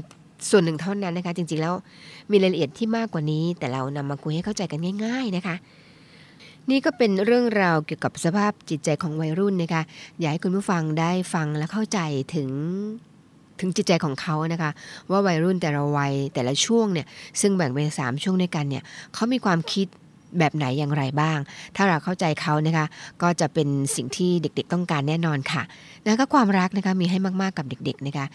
[0.50, 1.74] ส่วนหนึ่งเท่านั้นนะคะ จริงๆแล้ว
[2.30, 5.56] มีรายละเอียดที่มากกว่านี้ แต่เรานำมาคุยให้เข้าใจกันง่าย ๆ นะคะ
[6.70, 9.82] นี่ก็เป็นเรื่องราวเกี่ยวกับสภาพจิตใจของวัยรุ่นนะคะ
[10.18, 11.98] อยากให้คุณผู้ฟังได้ฟังและเข้าใจ
[12.34, 12.50] ถึง
[13.60, 14.70] ถึงจิตใจของเขานะคะ
[15.10, 17.06] ว่าวัยรุ่นแต่ละวัยแต่ละช่วงเนี่ย
[17.40, 18.82] ซึ่งแบ่งเป็นสามช่วงด้วยกันเนี่ย
[19.14, 19.86] เขามีความคิด
[20.38, 21.38] แบบไหนอย่างไรบ้าง
[21.76, 22.86] ถ้าเราเข้าใจเขานะคะ
[23.22, 25.62] ก็จะเป็นสิ่งที่เด็กๆต้องการแน่นอนค่ะ
[26.04, 28.26] แล้วก็ความรักนะคะมีให้มากๆกับเด็กๆนะคะ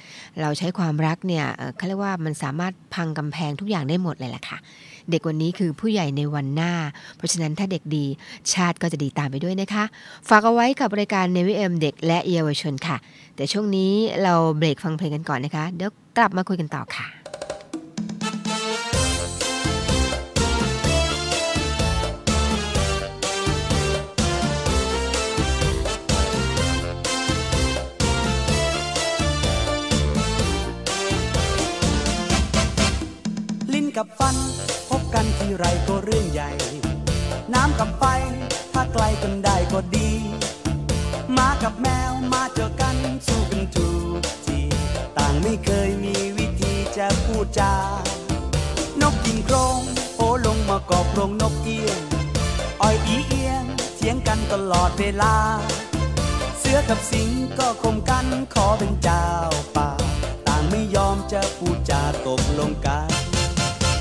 [0.41, 4.57] เราใช้ความรักเนี่ยเอ่อเขาเรียกว่ามันสามารถพังกำแพงทุกอย่างได้หมดเลยแหละค่ะ
[5.11, 6.71] เด็กวันนี้คือผู้ใหญ่ในวันหน้า
[7.17, 8.05] เพราะฉะนั้นถ้าเด็กดี
[8.53, 9.83] ชาติก็จะดีตามไปด้วยนะคะ
[10.29, 12.97] ฝากเอาไว้กับรายการเนวิเอ็มเด็กและเยาวชนค่ะ
[13.35, 13.91] แต่ช่วงนี้
[14.23, 17.22] เราเบรกฟังเพลงกันก่อนนะคะ เดี๋ยวกลับมาคุยกันต่อค่ะ
[34.03, 34.37] กับฟัน
[34.89, 36.51] พบกันที่ไรก็เรื่องใหญ่
[37.53, 38.03] น้ำกับไฟ
[38.73, 40.11] ถ้าไกลกันได้ก็ดี
[41.33, 43.89] หมากับแมวมาเจอกันสู้กันถู
[44.19, 44.59] กที
[45.17, 47.73] ต่างไม่เคยมีวิธีจะพูดจา
[49.01, 49.79] นกกินโครง
[50.17, 50.21] โอ
[51.05, 51.99] กรงนกเอี้ยง
[52.81, 53.63] อ้อยอีเอียง
[53.95, 55.35] เถียงกันตลอดเวลา
[56.59, 59.25] เสือกับสิงก็คมกันขอเป็นเจ้า
[59.75, 59.89] ป่า
[60.47, 63.12] ต่างไม่ยอมจะพูดจาตกลงกัน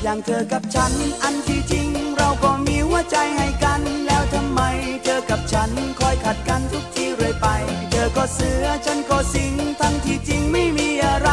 [0.05, 1.89] อย่างเธอกับฉัน อันที่จริง
[2.19, 4.61] เราก็มีหัวใจให้กัน แล้วทำไม
[5.05, 7.47] เธอกับฉันคอยขัดกันทุกทีเรื่อยไป
[7.91, 11.31] เธอก็เสือฉันก็สิงทั้งที่จริงไม่มีอะไร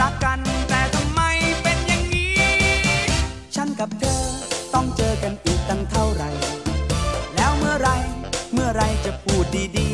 [0.00, 1.20] รักกันแต่ทำไม
[1.62, 2.32] เป็นอย่างนี้
[3.54, 4.22] ฉันกับเธอ
[4.74, 6.30] ต้องเจอกันอีกตั้งเท่าไหร่
[7.36, 7.88] แล้วเมื่อไร
[8.52, 9.44] เมื่อไรจะพูด
[9.78, 9.90] ดี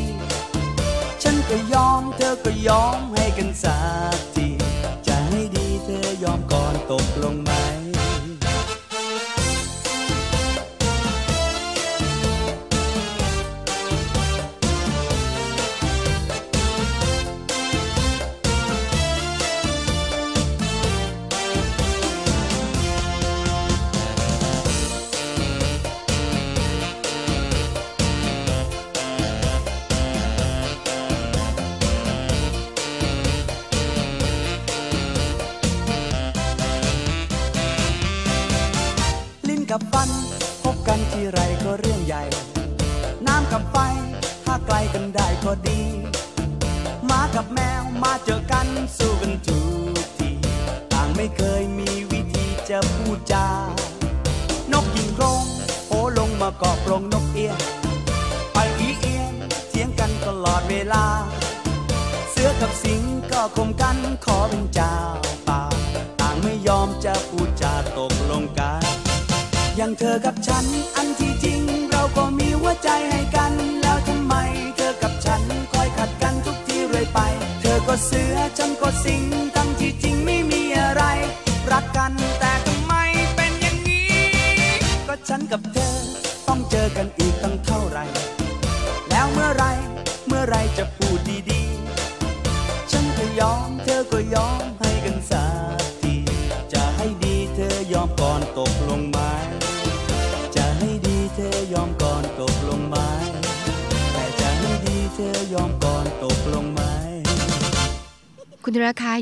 [0.60, 3.78] ๆ ฉันก็ยอมเธอก็ยอมให้กันสั
[4.16, 4.37] กที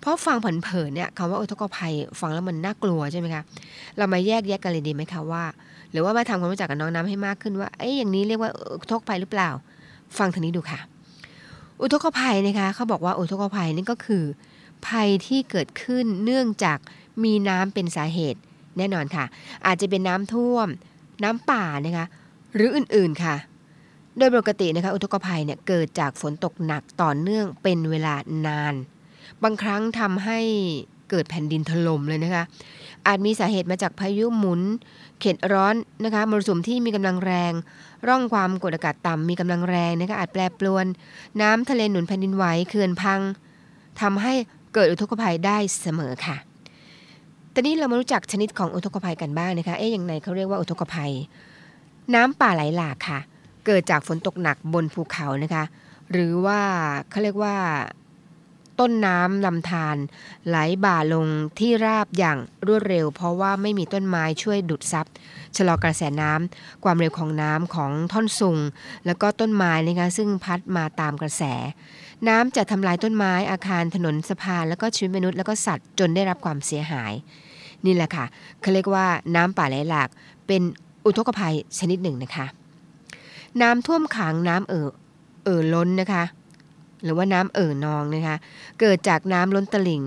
[0.00, 3.42] เพราะฟังเผินๆเนี่ยคำว่าอุทกภัยฟังแล้วมันน่ากลัวใช่ไหมคะ
[3.96, 5.44] เรามาแยกแยกกันเลยดีไหมคะว่า
[5.92, 9.50] หรือว่ามาทำความรู้จักกับน้องน้ำให้มากขึ้นว่าเอ้ยอย่างนี้เรียกว่าอุทกภัยหรือเปล่า
[10.18, 10.80] ฟังทางนี้ดูค่ะ
[11.82, 14.24] อุทกภัยนะคะเขาบอกว่าอุทกภัยนี่ก็คือ
[14.86, 16.78] ภัยที่เกิดขึ้นเนื่องจาก
[17.24, 18.40] มีน้ำเป็นสาเหตุ
[18.78, 19.24] แน่นอนค่ะ
[19.66, 20.68] อาจจะเป็นน้ำท่วม
[21.22, 22.06] น้ำป่านะคะ
[22.56, 23.36] หรืออื่นๆค่ะ
[24.18, 28.14] โดยปกตินะคะอุทกภัยเนี่ยเกิดจากฝนตกหนักต่อเนื่องเป็นเวลา
[28.46, 28.74] นาน
[29.42, 30.38] บางครั้งทำให้
[31.10, 32.44] เกิดแผ่นดินถล่มเลยนะคะ
[33.06, 34.60] อาจมีสาเหตุมาจากพายุหมุน
[35.20, 37.52] เขตร้อนนะคะมรสุมที่มีกำลังแรง
[38.06, 40.86] ร่องความกดอากาศต่ำมีกำลังแรงนะคะอาจแปรปรวน
[41.40, 43.20] น้ำทะเลหนุนแผ่นดินไหวเขื่อนพัง
[44.00, 44.32] ทำให้
[44.74, 46.36] เกิดอุทกภัยได้เสมอค่ะ
[47.54, 51.12] ตอนนี้เรามารู้จักชนิดของอุทกภัยกันบ้างนะคะ เอ๊ะอย่างไรเขาเรียกว่าอุทกภัย
[52.14, 53.20] น้ำป่าไหลหลากค่ะ
[53.66, 55.64] เกิดจากฝนตกหนักบนภูเขานะคะ
[56.12, 56.60] หรือว่า
[57.10, 57.56] เขาเรียกว่า
[58.78, 59.96] ต้นน้ำลำธาร
[60.48, 61.26] ไหลบ่าลง
[61.58, 65.06] ที่ราบอย่างรวดเร็ว เพราะว่าไม่มีต้นไม้ช่วยดูดซับ
[65.56, 68.58] ชะลอกระแสน้ำความเร็วของน้ำของท่อนสูง
[69.06, 71.42] แล้วก็ต้นไม้นะคะซึ่งพัดมาตามกระแส
[72.28, 77.12] น้ำจะทำลายต้นไม้อาคารถนนสะพานแล้วก็ชีวิตมนุษย์แล้วก็สัตว์จนได้รับความเสียหาย
[77.84, 78.24] นี่แหละค่ะ
[78.60, 80.08] เขาเรียกว่าน้ำป่าไหลหลาก
[80.46, 80.62] เป็น
[81.06, 82.46] อุทกภัยชนิดหนึ่งนะคะ
[83.62, 84.88] น้ำท่วมขังน้ำเอ่อ
[85.44, 86.24] เอ่อล้นนะคะ
[87.02, 88.36] หรือว่าน้ำเอ่อนองนะคะ
[88.80, 90.02] เกิดจากน้ำล้นตลิ่ง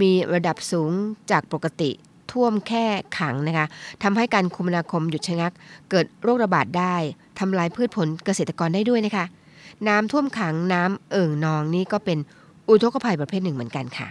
[0.00, 0.90] มีระดับสูง
[1.30, 1.90] จากปกติ
[2.32, 2.84] ท่วมแค่
[3.18, 3.66] ขังนะคะ
[4.02, 5.52] ทำให้การคมนาคมหยุดชะงัก
[5.90, 6.94] เกิดโรคระบาดได้
[7.38, 9.24] ทำลายพืชผลเกษตรกรได้ด้วยนะคะ
[9.88, 12.18] น้ำท่วมขังน้ำเอ่งนองนี่ก็เป็น
[12.68, 14.08] อุทกภัยประเภทหนึ่งเหมือนกันค่ะ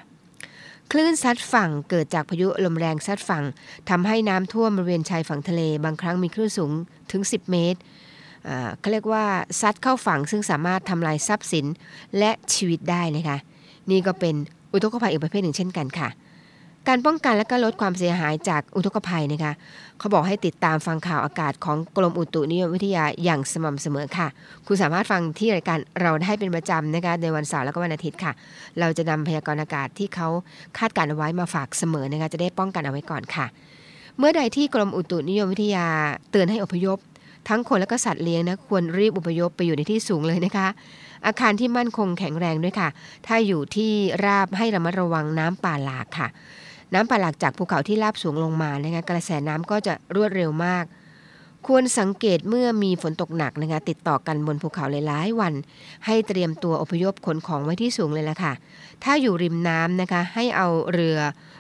[0.91, 3.43] คลื่นซัดฝั่งเกิดจากพายุลมแรงซัดฝั่ง
[3.89, 6.71] ทำให้น้ำท่วมบริเวณชายฝั่งทะเล บางครั้งมีคลื่นสูง
[7.11, 7.79] ถึง 10 เมตร
[8.79, 9.25] เขาเรียกว่า
[9.61, 11.65] ซัดเข้าฝั่งซึ่งสามารถทำลายทรัพย์สิน
[12.17, 13.37] และชีวิตได้นะคะ
[13.89, 14.35] นี่ก็เป็น
[14.73, 16.09] อุทกภัยอีกประเภทหนึ่งเช่นกันค่ะ
[16.87, 19.53] การป้องกันและก็ลดความเสียหายจากอุทกภัยนะคะ
[19.99, 24.27] เขาบอกให้ติดตามฟังข่าวอากาศของกรมอุตุนิยมวิทยาอย่างสม่ำเสมอค่ะ
[24.67, 28.31] คุณสามารถฟังที่รายการเราได้เป็นประจำนะคะในวันเสาร์และก็วันอาทิตย์ค่ะ
[28.79, 30.27] เราจะนำพยากรณ์อากาศที่เขา
[30.77, 33.45] คาดการณ์เอาไว้มาฝากเสมอนะคะจะได้ป้องกันเอาไว้ก่อนค่ะ
[34.17, 35.85] เมื่อใดที่กรมอุตุนิยมวิทยา
[36.31, 36.97] เตือนให้อพยพ
[37.49, 40.67] ทั้งคนและก็สัตว์เลี้ยงนะควรรีบอพยพไปอยู่ในที่สูงเลยนะคะ
[41.25, 42.89] อาคารที่มั่นคงแข็งแรงด้วยค่ะ
[43.27, 43.91] ถ้าอยู่ที่
[44.25, 46.27] ราบให้ระมัดระวังน้ำป่าหลากค่ะ
[46.93, 50.85] น้ำป่าหลากจากภูเขาที่ราบสูงลงมานะคะกระแสน้ำก็จะรวดเร็วมาก
[51.67, 55.53] ควรสังเกตเมื่อมีฝนตกหนักนะคะติดต่อกันบนภูเขาหลายๆวัน
[56.05, 58.53] ให้เตรียมตัวอพยพขนของไว้ที่สูงเลยล่ะค่ะ
[59.03, 61.19] ถ้าอยู่ริมน้ำนะคะ ให้เอาเรือ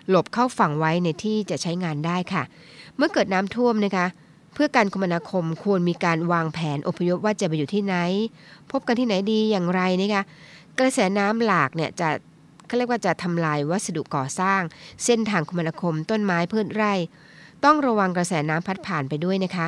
[0.09, 2.43] หลบเข้าฝั่งไว้ในที่จะใช้งานได้ค่ะ
[2.97, 4.05] เมื่อเกิดน้ำท่วมนะคะ
[4.53, 7.95] เพื่อการคมนาคมควรมีการวางแผนอพยพว่าจะไปอยู่ที่ไหน
[8.71, 10.23] พบกันที่ไหนดีอย่างไรนะคะ
[10.79, 12.09] กระแสน้ำหลากเนี่ยจะ
[12.67, 14.61] เขาเรียกว่าจะทำลายวัสดุก่อสร้าง
[15.05, 16.93] เส้นทางคมนาคมต้นไม้พืชไร่
[17.65, 19.67] ต้องระวังกระแสน้ำพัดผ่านไปด้วยนะคะ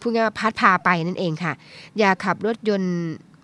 [0.00, 1.52] พูดง่ายๆว่าพัดพาไปนั่นเองค่ะ
[1.98, 2.94] อย่าขับรถยนต์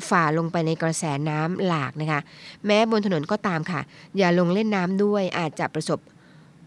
[0.08, 2.20] ฝ่าลงไปในกระแสน้ำหลากนะคะ
[2.66, 3.80] แม้บนถนนก็ตามค่ะ
[4.18, 5.98] อย่าลงเล่นน้ำด้วยอาจจะประสบ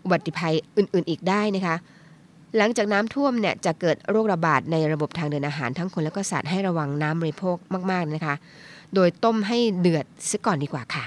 [0.03, 1.75] อุบัติภัยอื่นๆ อีกได้นะคะ
[2.57, 7.55] หลังจากน้ำท่วมเนี่ยจะเกิดโรคระบาดในระบบทางเดินอาหารทั้งคนและก็สัตว์ให้ระวังน้ำบริโภค
[7.91, 8.35] มากๆนะคะ
[8.95, 11.03] โดยต้มให้เดือดซะก่อนดีกว่าค่ะ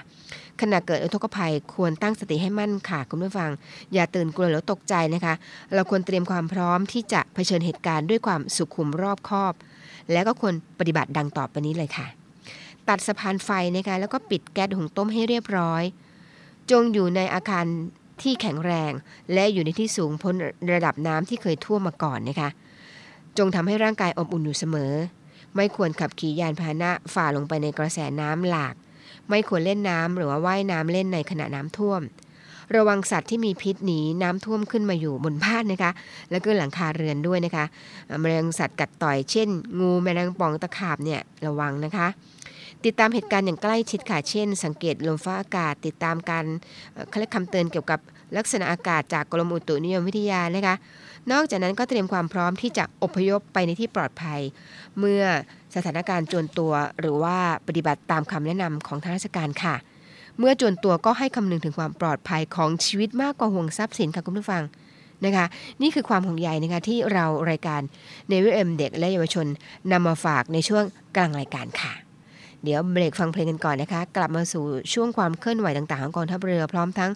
[0.62, 3.50] ขณะเกิดอุทกภัยควรตั้งสติให้มั่นค่ะคุณผู้ฟัง
[3.94, 5.34] อย่าตื่นกลัวหรือตกใจนะคะ
[5.74, 9.52] เราควรเตรียมความพร้อมที่จะเผชิญเหตุการณ์ด้วยความสุขุมรอบคอบ
[10.12, 12.06] และก็ควรปฏิบัติดังต่อไปนี้เลยค่ะ
[12.88, 15.82] ตัดสะพานไฟนะคะแล้วก็ปิดแก๊สหุงต้มให้เรียบร้อย
[16.70, 17.64] จงอยู่ในอาคาร
[18.22, 18.92] ที่แข็งแรง
[19.32, 20.34] และอยู่ในที่สูงพ้น
[20.72, 22.48] ระดับน้ำที่เคยท่วมมาก่อนนะคะ
[23.38, 24.92] จงทำให้ร่างกายอบอุ่นอยู่เสมอ
[25.56, 28.74] ไม่ควรขับขี่ยานพาหนะฝ่าลงไปในกระแสน้ำหลาก
[29.32, 32.00] ไม่ควรเล่นน้ำหรือว่าว่ายน้ำเล่นในขณะน้ำท่วม
[32.76, 35.92] ระวังสัตว์ที่มีพิษหนีน้ำท่วมขึ้นมาอยู่บนบ้านนะคะ
[36.30, 37.64] แล้วก็หลังคาเรือนด้วยนะคะ
[38.20, 39.48] แมลงสัตว์กัดต่อยเช่น
[39.80, 42.06] งูแมลงป่องตะขาบเนี่ยระวังนะคะ
[42.84, 46.44] ติดตามเหตุการณ์อย่างใกล้ชิดค่ะ เช่น สังเกตลมฟ้าอากาศ ติดตามการ
[46.92, 48.00] เอ่อเขาเรียกคำเตือนเกี่ยวกับ
[48.36, 50.74] ลักษณะอากาศจากกรมอุตุนิยมวิทยานะคะ
[51.32, 54.40] นอกจากนั้นก็เตรียมความพร้อมที่จะอพยพไปในที่ปลอดภัย
[54.98, 55.22] เมื่อ
[55.74, 59.74] สถานการณ์จวนตัวหรือว่าปฏิบัติตามคำแนะนำของทางราชการค่ะ
[60.38, 64.62] เมื่อจวนตัวก็ให้คำนึงถึงความปลอดภัยของชีวิตมากกว่าห่วงทรัพย์สินค่ะคุณผู้ฟัง
[65.24, 65.46] นะคะ
[65.82, 67.80] นี่คือความห่วงใยนะคะที่เรารายการ
[68.28, 69.46] ในวิเอ็มเด็กและเยาวชน
[69.92, 70.84] นำมาฝากในช่วง
[71.16, 71.92] กลางรายการค่ะ
[72.62, 77.10] เดี๋ยวเบรกฟังเพลงกันก่อนนะคะ กลับมาสู่ช่วงความเคลื่อนไหวต่างๆของกองทัพเรือพร้อมทั้ง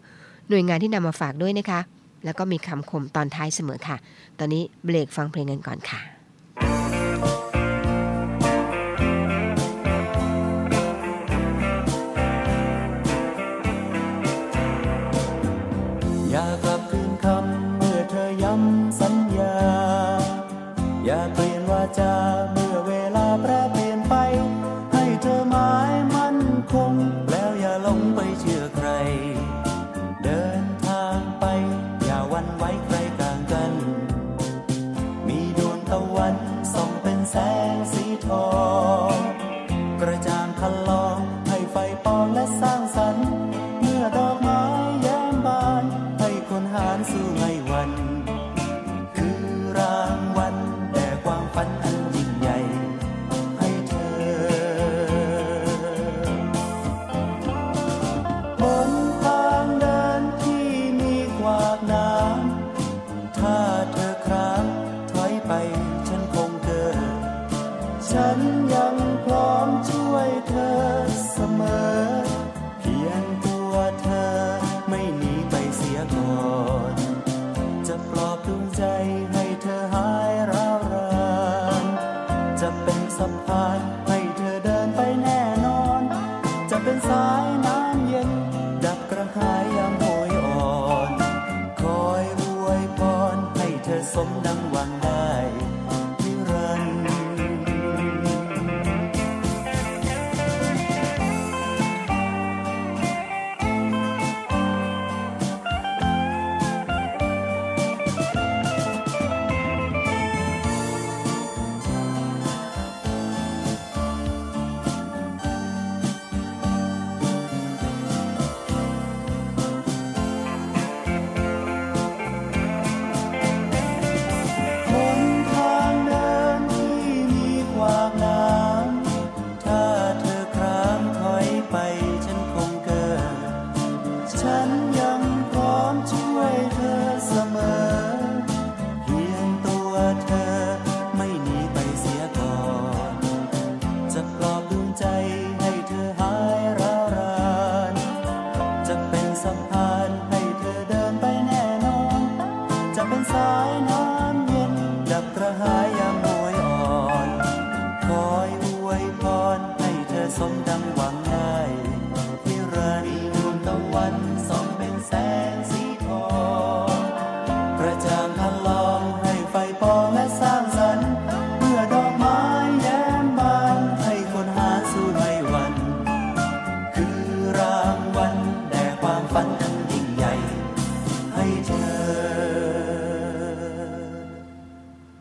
[0.49, 1.81] หน่วยงานที่นำมาฝากด้วยนะคะ
[2.27, 3.97] แล้วก็มีคำคมตอนท้ายเสมอค่ะ
[4.39, 6.16] ตอนนี้เบรกฟังเพลงกันก่อนค่ะ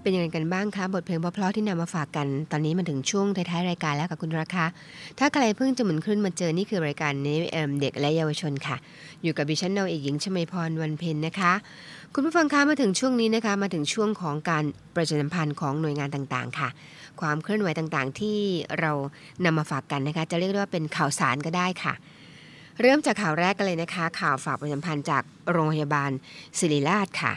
[0.06, 4.66] เป็นยังไงกันบ้างคะ บทเพลงเพราะๆที่นำมาฝากกัน ตอนนี้มาถึงช่วงท้ายๆรายการแล้วค่ะคุณราคา
[5.20, 8.78] ถ้าใครเพิ่งจะหมุนขึ้นมาเจอนี่คือรายการเนวิเอมเด็กและเยาวชนค่ะ
[9.24, 11.53] อยู่กับดิฉันนาวเอกหญิงชมพรวันเพ็ญนะคะ
[12.14, 14.64] คุณผู้ฟังคะมาถึงช่วงนี้นะคะ มาถึงช่วงของการ
[14.95, 16.70] ประชาสัมพันธ์ของหน่วยงานต่างๆ ค่ะ
[17.22, 18.38] ความเคลื่อนไหวต่างๆ ที่
[18.80, 18.91] เรา
[19.45, 21.93] นำมาฝากกันนะคะ จะเรียกได้ว่าเป็นข่าวสารก็ได้ค่ะ
[22.82, 26.12] เริ่มจากข่าวแรกกันเลยนะคะ ข่าวฝากประชาสัมพันธ์จากโรงพยาบาล
[26.58, 27.34] ศิริราชค่ะ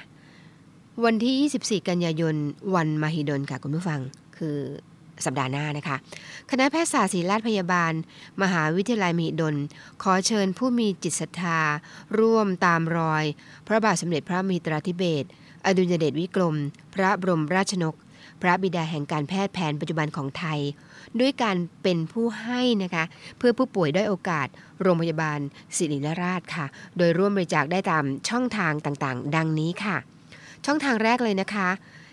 [1.04, 2.34] วันที่ 24 กันยายน
[2.74, 4.00] วันมหิดลค่ะคุณผู้ฟัง
[4.36, 4.58] คือ
[5.24, 5.96] สัปดาห์หน้านะคะ
[6.50, 7.92] คณะแพทยศาสตร์ศิริราชพยาบาล
[8.42, 9.56] มหาวิทยาลัยมหิดล
[10.02, 11.60] ขอเชิญผู้มีจิตศรัทธา
[12.18, 13.24] ร่วมตามรอย
[13.66, 15.24] พระบาทสมเด็จพระมิตราธิเบศ
[15.66, 16.56] อดุลยเดชวิกรม
[16.94, 17.94] พระบรมราชนก
[18.42, 20.60] พระบิดาแห่งการแพทย์แผนปัจจุบันของไทย
[21.20, 23.04] ด้วยการเป็นผู้ให้นะคะ
[23.38, 24.48] เพื่อผู้ป่วยด้อยโอกาส
[24.82, 25.38] โรงพยาบาล
[25.76, 29.98] ศิริราชค่ะ โดยร่วมบริจาคได้ตามช่องทางต่างๆ ดังนี้ค่ะ
[30.70, 31.68] ช่องทางแรกเลยนะคะ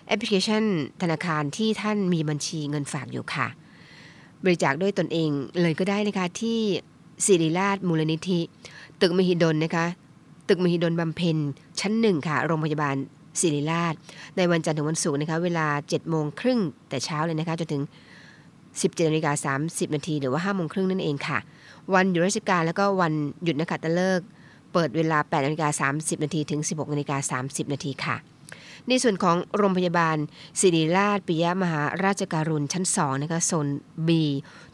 [0.07, 0.63] แอปพลิเคชัน
[1.01, 3.47] ธนาคารที่ท่านมีบัญชีเงินฝากอยู่ค่ะ
[4.43, 5.29] บริจาคด้วยตนเอง
[5.61, 6.59] เลยก็ได้นะคะที่
[7.25, 8.39] ศิริราชมูลนิธิ
[9.01, 9.85] ตึกมหิดลนะคะ
[10.47, 11.37] ตึกมหิดลบำเพ็ญ
[11.79, 12.95] ชั้นหนึ่งค่ะ โรงพยาบาล
[13.39, 13.93] ศิริราช
[14.37, 17.83] ในวันจันทร์ถึงวันศุกร์นะคะ เวลา7โมงครึ่งแต่เช้าเลยนะคะจนถึง
[18.47, 21.37] 17นาฬิกา30นาทีหรือว่า5โมงครึ่งนั่นเองค่ะ
[21.93, 24.27] วันหยุดราชการแล้วก็วันหยุดนักขัตฤกษ์
[24.73, 28.17] เปิดเวลา8นาฬิกา30นาทีถึง 16นาฬิกา30นาทีค่ะ
[28.89, 30.17] ในส่วนของโรงพยาบาล
[30.59, 33.67] ศิริราชปิยมหาราชการุณชั้น2นะคะโซน
[34.07, 34.09] B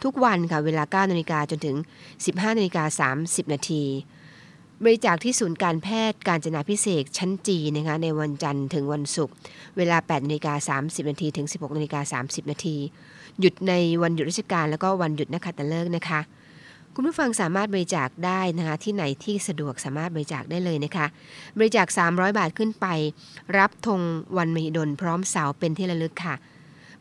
[0.04, 1.76] ทุกวันค่ะเวลา9นาฬิกาจนถึง
[2.16, 3.84] 15นาฬิกา30 นาที
[4.84, 9.36] บริจาคที่ศูนย์การแพทย์การจนาพิเศษชั้นจีนะคะในวันจันทร์ถึงวันศุกร์
[9.78, 12.78] เวลา8นาฬิกา30นาทีถึง 16นาฬิกา30 นาที
[13.40, 16.20] หยุดในวันหยุดราชการแล้วก็วันหยุดนักขัตฤกษ์นะคะ
[16.96, 21.06] คุณผู้ฟังสามารถบริจาคได้นะคะที่ไหนที่สะดวกสามารถบริจาคได้เลยนะคะ
[21.58, 22.88] บริจาค 300 บาทขึ้นไป
[23.58, 24.02] รับธง
[24.38, 26.36] วันมหิดลพร้อมเสาเป็นที่ระลึกค่ะ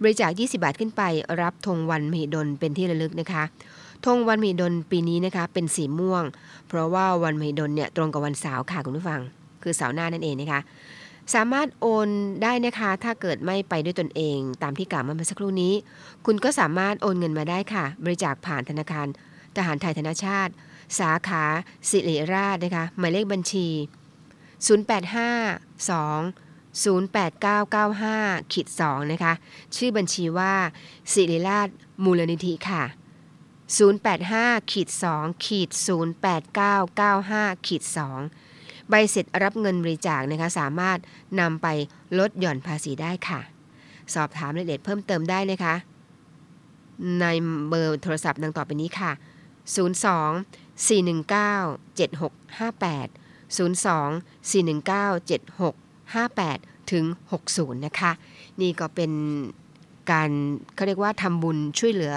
[0.02, 1.02] บริจาค 20 บาทขึ้นไป
[1.42, 3.42] รับธงวันมหิดลเป็นที่ระลึกนะคะ
[4.06, 6.24] ธงวันมหิดลปีนี้นะคะเป็นสีม่วง
[6.68, 9.20] เพราะว่าวันมหิดลเนี่ยตรงกับวันเสาร์ค่ะคุณผู้ฟัง
[9.62, 10.60] คือเสาร์หน้านั่นเองนะคะ
[11.34, 12.08] สามารถโอน
[12.42, 15.72] ได้นะคะ ถ้าเกิดไม่ไปด้วยตนเอง ตามที่กล่าวมาเมื่อสักครู่นี้
[16.26, 19.08] คุณก็สามารถโอนเงินมาได้ค่ะ บริจาคผ่านธนาคาร
[19.56, 20.52] ทหารไทยธนชาติ
[20.98, 21.44] สาขา
[21.88, 23.66] สิริราชนะคะหมายเลขบัญชี
[24.68, 29.32] 085 2 08995ขีด2นะคะ
[29.76, 30.54] ชื่อบัญชีว่า
[31.12, 31.68] สิริราช
[32.04, 32.82] มูลนิธิค่ะ
[33.98, 35.70] 085ขีด2ขีด
[36.88, 37.82] 08995ขีด
[38.36, 40.98] 2ใบเสร็จรับเงินบริจาคนะคะ สามารถ
[41.40, 41.66] นำไป
[42.18, 43.40] ลดหย่อนภาษีได้ค่ะ
[44.14, 45.74] สอบถามรายละเอียดเพิ่มเติมได้นะคะ
[47.20, 47.26] ใน
[47.68, 49.12] เบอร์โทรศัพท์ดังต่อไปนี้ค่ะ
[49.74, 49.78] 02
[50.88, 53.10] 419 7658
[53.56, 54.10] 02
[54.50, 55.30] 419
[56.10, 57.04] 7658 ถึง
[57.44, 58.12] 60 นะคะ
[58.60, 59.12] นี่ก็เป็น
[60.10, 60.30] การ
[60.74, 62.14] เขาเรียกว่าทำบุญช่วยเหลือ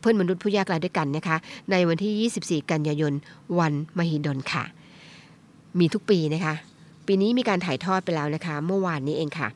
[0.00, 1.36] เพื่อนมนุษย์ผู้ยากไร้ด้วยกันนะคะ
[1.70, 3.12] ในวันที่ 24 กันยายน
[3.58, 4.64] วันมหิดลค่ะ
[5.78, 6.54] มีทุกปีนะคะ
[7.06, 9.48] ปีนี้มีการถ่ายทอดไปแล้วนะคะ เมื่อวานนี้เองค่ะ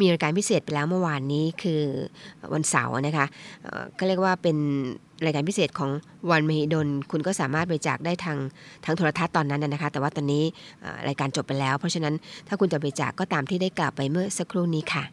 [0.00, 1.82] มีรายการพิเศษไปแล้วเมื่อวานนี้คือ
[2.52, 3.26] วันเสาร์นะคะ
[3.98, 4.58] ก็เรียกว่าเป็น
[5.24, 5.90] รายการพิเศษของ
[6.30, 8.38] วันมหิดล คุณก็สามารถบริจาคได้ทาง
[8.84, 10.44] ทางโทรทัศน์ตอนนั้นนะคะ แต่ว่าตอนนี้
[11.08, 12.14] รายการจบไปแล้ว เพราะฉะนั้น
[12.48, 15.04] ถ้าคุณจะบริจาคก็ตามที่ได้กล่าวไปเมื่อสักครู่นี้ค่ะ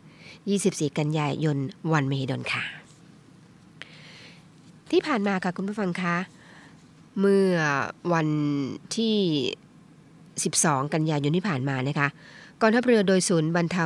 [0.43, 1.57] 24 กันยายน
[1.93, 2.63] วันมหิดลค่ะ
[4.91, 6.15] ที่ผ่านมาค่ะคุณผู้ฟังคะ
[7.19, 7.53] เมื่อ
[8.13, 8.27] วัน
[8.95, 9.15] ที่
[10.35, 12.07] 12 กันยายนที่ผ่านมานะคะ
[12.65, 13.85] กองทัพเรือโดยศูนย์บรรเทา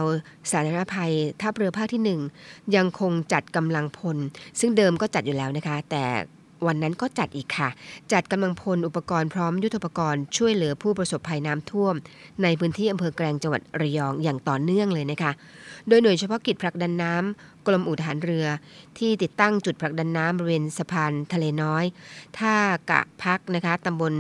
[0.52, 4.18] สาธารณภัยทัพเรือภาคที่ 1 ยังคงจัดกำลังพล
[4.60, 6.06] ซึ่งเดิมก็จัดอยู่แล้วนะคะ แต่
[6.68, 7.70] วันนั้นก็จัดอีกค่ะ
[8.14, 11.94] จัดกำลังพลอุปกรณ์พร้อมยุทธปกรณ์ช่วยเหลือผู้ประสบภัยน้ำท่วม
[12.44, 15.32] ในพื้นที่อำเภอแกลงจังหวัดระยองอย่างต่อเนื่องเลยนะคะ
[15.88, 18.46] โดยหน่วยเฉพาะกิจผลักดันน้ำ กรมอู่ทหารเรือ
[18.98, 21.86] ที่ติดตั้งจุดผลักดันน้ำบริเวณสะพานทะเลน้อย
[22.38, 22.56] ท่า
[22.92, 24.14] กะพักนะคะตำบล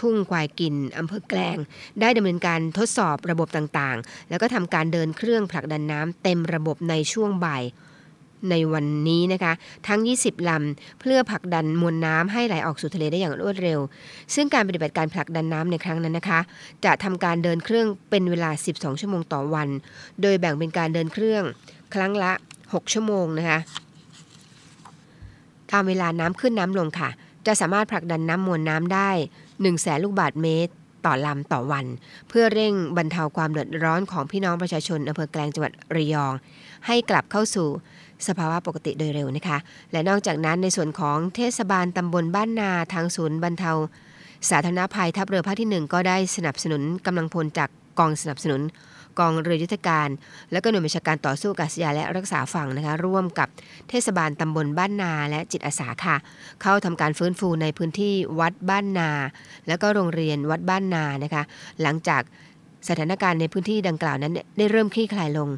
[0.00, 1.56] ทุ่งควายกินอำเภอแกลง
[2.00, 7.64] ได้ดำเนินการทดสอบระบบต่างๆ แล้วก็ทำการเดินเครื่องผลักดันน้ำเต็มระบบในช่วงบ่าย
[8.50, 9.52] ในวันนี้นะคะ
[9.88, 13.80] ทั้ง 20 ลำ เพื่อผลักดันมวลน้ำให้ไหลออกสู่ทะเลได้อย่างรวดเร็ว
[14.34, 16.40] ซึ่งการปฏิบัติการผลักดันน้ำในครั้งนั้นนะคะ
[16.84, 19.68] จะทำการเดินเครื่องเป็นเวลา 12 ชั่วโมงต่อวัน
[20.22, 21.42] โดยแบ่งเป็นการเดินเครื่อง
[21.94, 22.32] ครั้งละ
[22.72, 23.60] 6 ชั่วโมงนะคะ
[25.70, 27.10] ตามเวลาน้ำขึ้นน้ำลงค่ะ
[27.46, 29.10] จะสามารถผลักดันน้ำมวลน้ำได้
[29.46, 30.72] 1แสนลูกบาศก์เมตร
[31.06, 31.86] ต่อลำต่อวัน
[32.28, 36.32] เพื่อเร่งบรรเทาความเดือดร้อนของพี่น้องประชาชนอำเภอแกลงจังหวัดระยอง
[36.86, 37.68] ให้กลับเข้าสู่
[38.28, 39.58] สภาวะปกติโดยเร็วนะคะ
[39.92, 43.72] และนอกจากนั้นในส่วนของเทศบาลตำบลบ้านนาทางศูนย์บรรเทา
[44.50, 48.60] สาธารณภัยทัพเรือภาคที่ 1 ก็ได้สนับสนุนกำลังพลจากกองสนับสนุน
[49.18, 50.08] กองเรือยุทธการ
[50.52, 53.48] และก็หน่วยบัญชาการต่อสู้อากาศยานและรักษาฝั่งนะคะร่วมกับ
[53.88, 56.16] เทศบาลตำบลบ้านนาและจิตอาสาค่ะ
[56.62, 59.10] เข้าทำการฟื้นฟูในพื้นที่วัดบ้านนา
[59.68, 61.42] แล้วก็โรงเรียนวัดบ้านนานะคะ
[61.82, 62.22] หลังจาก
[62.88, 65.48] สถานการณ์ในพื้นที่ดังกล่าวนั้นได้เริ่มคลี่คลายลง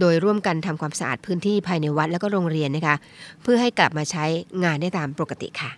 [0.00, 2.96] โดยร่วมกันทำความสะอาดพื้นที่ภายในวัดแล้วก็โรงเรียนนะคะ
[3.42, 4.24] เพื่อให้กลับมาใช้
[4.64, 5.70] งานได้ตามปกติค่ะ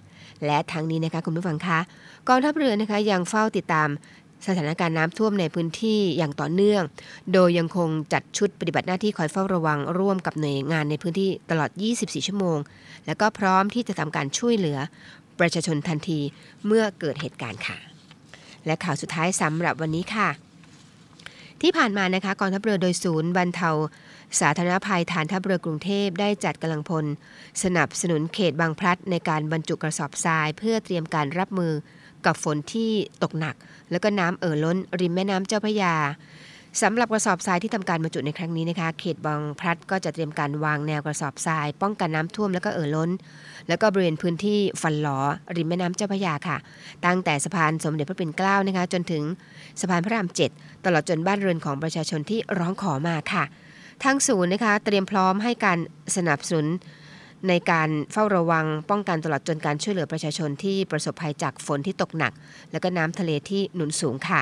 [0.46, 1.78] และทั้งนี้นะคะคุณผู้ฟังคะ
[2.28, 3.88] กองทัพเรือนะคะยังเฝ้าติดตาม
[4.46, 6.82] สถานการณ์น้ำท่วมในพื้นที่อย่างต่อเนื่อง
[7.32, 12.58] โดยยังคงจัดชุดปฏิบัติหน้าที่คอยเฝ้าระวังร่วมกับหน่วยงานในพื้นที่ตลอด 24 ชั่วโมง
[13.06, 14.78] แล้วก็พร้อมที่จะทำการช่วยเหลือ
[15.40, 16.20] ประชาชนทันที
[16.66, 17.76] เมื่อเกิดเหตุการณ์ค่ะ
[18.66, 20.28] และข่าวสุดท้ายสำหรับวันนี้ค่ะ
[21.62, 23.70] ที่ผ่านมานะคะกองทัพเรือโดยศูนย์บรรเทา
[24.40, 27.04] สาธารณภัยฐานทัพเรือกรุงเทพได้จัดกำลังพล
[27.62, 31.72] สนับสนุนเขตบางพลัดในการบรรจุกระสอบทราย เพื่อเตรียมการรับมือ
[32.26, 32.90] กับฝนที่
[33.22, 33.54] ตกหนัก
[33.90, 35.94] แล้วก็น้ำเอ่อล้น ริมแม่น้ำเจ้าพระยา
[36.82, 43.10] สำหรับกระสอบทรายที่ทำการบรรจุในครั้งนี้นะคะ เขตบางพลัดก็จะเตรียมการวางแนวกระสอบทราย ป้องกันน้ำท่วมแล้วก็เอ่อล้น
[43.68, 45.18] แล้วก็บริเวณพื้นที่ฟันหลอ
[45.56, 46.56] ริมแม่น้ำเจ้าพระยาค่ะ
[47.04, 49.22] ตั้งแต่สะพานสมเด็จพระปิ่นเกล้านะคะ จนถึง
[49.80, 50.50] สะพานพระรามเจ็ด
[50.84, 53.44] ตลอดจนบ้านเรือนของประชาชนที่ร้องขอมาค่ะ
[54.04, 55.78] ทางศูนย์นะคะ เตรียมพร้อมให้การ
[56.16, 56.66] สนับสนุน
[57.48, 62.32] ในการเฝ้าระวังป้องกันตลอดจนการช่วยเหลือประชาชนที่ประสบภัยจากฝนที่ตกหนัก
[62.72, 64.40] แล้วก็น้ำทะเลที่หนุนสูงค่ะ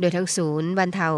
[0.00, 1.08] โดยทั้งศูนย์บรรเทา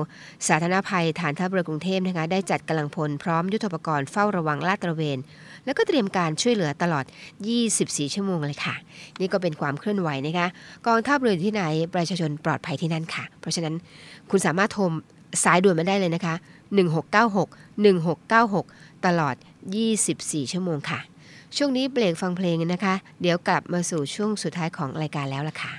[0.49, 5.19] สาธารณภัยฐานทัพเรือกรุงเทพนะคะได้จัดกำลังพลพร้อมยุทธปกรณ์เฝ้าระวังลาดตระเวน
[5.65, 7.05] แล้วก็เตรียมการช่วยเหลือตลอด
[7.61, 8.75] 24 ชั่วโมงเลยค่ะ
[9.21, 10.47] นี่ก็เป็นความเคลื่อนไหวนะคะ
[10.87, 11.63] กองทัพเรืออยู่ที่ไหน
[11.95, 13.75] ประชาชนปลอดภัยที่นั่นค่ะ เพราะฉะนั้น
[14.31, 14.85] คุณสามารถโทร
[15.45, 16.35] สายด่วนมาได้เลยนะคะ
[17.11, 19.35] 1696 1696 ตลอด
[19.93, 21.01] 24 ชั่วโมงค่ะ
[21.57, 25.73] ช่วงนี้เบรกฟังเพลงนนะคะ เดี๋ยวกลับมาสู่ช่วงสุดท้ายของรายการแล้วล่ะค่ะ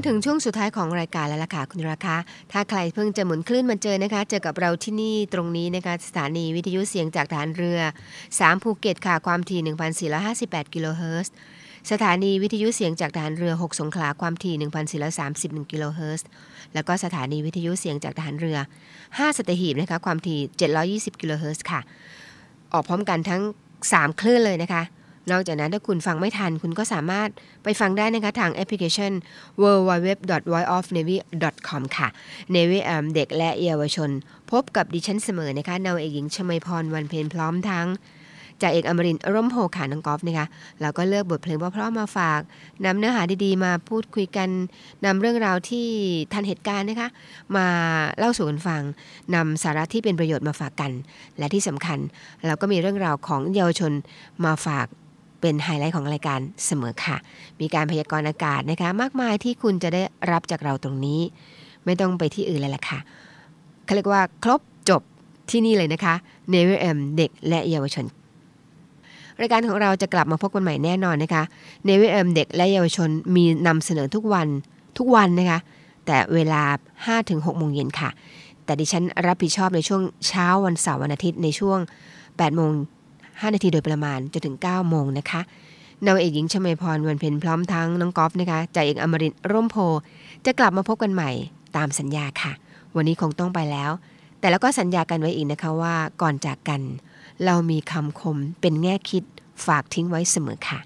[0.00, 2.16] มาถึงช่วงสุดท้ายของรายการแล้วล่ะค่ะคุณราคา
[2.52, 7.80] ถ้าใครเพิ่งจะหมุนคลื่นมาเจอนะคะ เจอกับเราที่นี่ตรงนี้นะคะสถานีวิทยุเสียงจากทหารเรือ
[8.20, 9.60] 3 ภูเก็ตค่ะความถี่
[10.18, 11.32] 1,458 กิโลเฮิรตซ์
[11.90, 14.54] สถานีวิทยุเสียงจากฐารเรือ 6 สงขลาความถี่
[15.12, 16.26] 1,431 กิโลเฮิรตซ์
[16.74, 18.58] แล้วก็สถานีวิทยุเสียงจากทหารเรือ
[18.98, 20.40] 5 สัตหีบนะคะความถี่
[21.14, 21.80] 720 กิโลเฮิรตซ์ค่ะ
[22.72, 23.42] ออกพร้อมกันทั้ง
[23.82, 24.82] 3 คลื่นเลยนะคะ
[25.32, 27.28] นอกจากนั้นถ้าคุณฟังไม่ทัน คุณก็สามารถ
[27.64, 29.12] ไปฟังได้นะคะทางแอปพลิเคชัน
[29.62, 30.08] w w w
[30.52, 31.16] v o i o f n a v y
[31.68, 32.08] c o m ค่ะ
[32.54, 32.78] Navy
[33.14, 34.10] เด็กและเยาวชน
[34.50, 37.88] พบกับดิฉันเสมอนะคะนาวเอกหญิงชมยพรวันเพ็ญพร้อมทั้ง
[38.62, 40.46] จ่าเอกอมรินร์ร่มโพขาน้องกอล์ฟนะคะ
[40.80, 42.40] เราก็เลือกบทเพลงเพราะๆมาฝาก
[42.84, 44.48] นำเนื้อหาดีๆ มาพูดคุยกัน
[45.04, 45.86] นำเรื่องราวที่
[46.32, 47.08] ทันเหตุการณ์นะคะ
[47.56, 47.66] มา
[48.18, 48.82] เล่าสู่กันฟัง
[49.34, 50.92] นำสาระที่เป็นประโยชน์มาฝากกัน
[51.38, 51.98] และที่สำคัญ
[52.46, 53.92] เราก็มีเรื่องราวของเยาวชน
[54.44, 54.86] มาฝาก
[55.40, 57.16] เป็นไฮไลท์ของรายการเสมอค่ะ
[57.60, 61.20] มีการพยากรณ์อากาศนะคะ มากมายที่คุณจะได้รับจากเราตรงนี้
[61.84, 62.98] ไม่ต้องไปที่อื่นเลยล่ะค่ะ
[63.84, 65.02] เขาเรียกว่าครบจบ
[65.50, 66.14] ที่นี่เลยนะคะ
[66.52, 68.06] n e v e r M เด็กและเยาวชน
[69.40, 71.42] รายการของเราจะกลับมาพบกันใหม่แน่นอนนะคะ
[71.88, 74.48] n e v e r M เด็กและเยาวชนมีนำเสนอทุกวัน
[74.98, 75.58] ทุกวันนะคะ
[76.06, 76.62] แต่เวลา
[77.10, 78.10] 5-6โมงเย็นค่ะ
[78.64, 81.78] แต่ดิฉันรับผิดชอบในช่วงเช้าวันเสาร์วันอาทิตย์ในช่วง
[82.18, 82.72] 8โมง
[83.40, 85.40] 5 นาทีโดยประมาณจนถึง 9 โมงนะคะ
[86.06, 89.76] นาวเอกหญิงชมยพรวันเพ็ญพร้อมทั้งน้องกอล์ฟนะคะจ่าเอกอมรินร์ร่มโพ
[90.46, 91.30] จะกลับมาพบกันใหม่
[91.76, 92.52] ตามสัญญาค่ะ
[92.96, 93.90] วันนี้คงต้องไปแล้ว
[94.40, 96.80] แต่แล้วก็สัญญากันไว้อีกนะคะว่าก่อนจากกัน
[97.44, 99.24] เรามีคำคมเป็นแง่คิด
[99.66, 100.78] ฝากทิ้งไว้เสมอค่ะ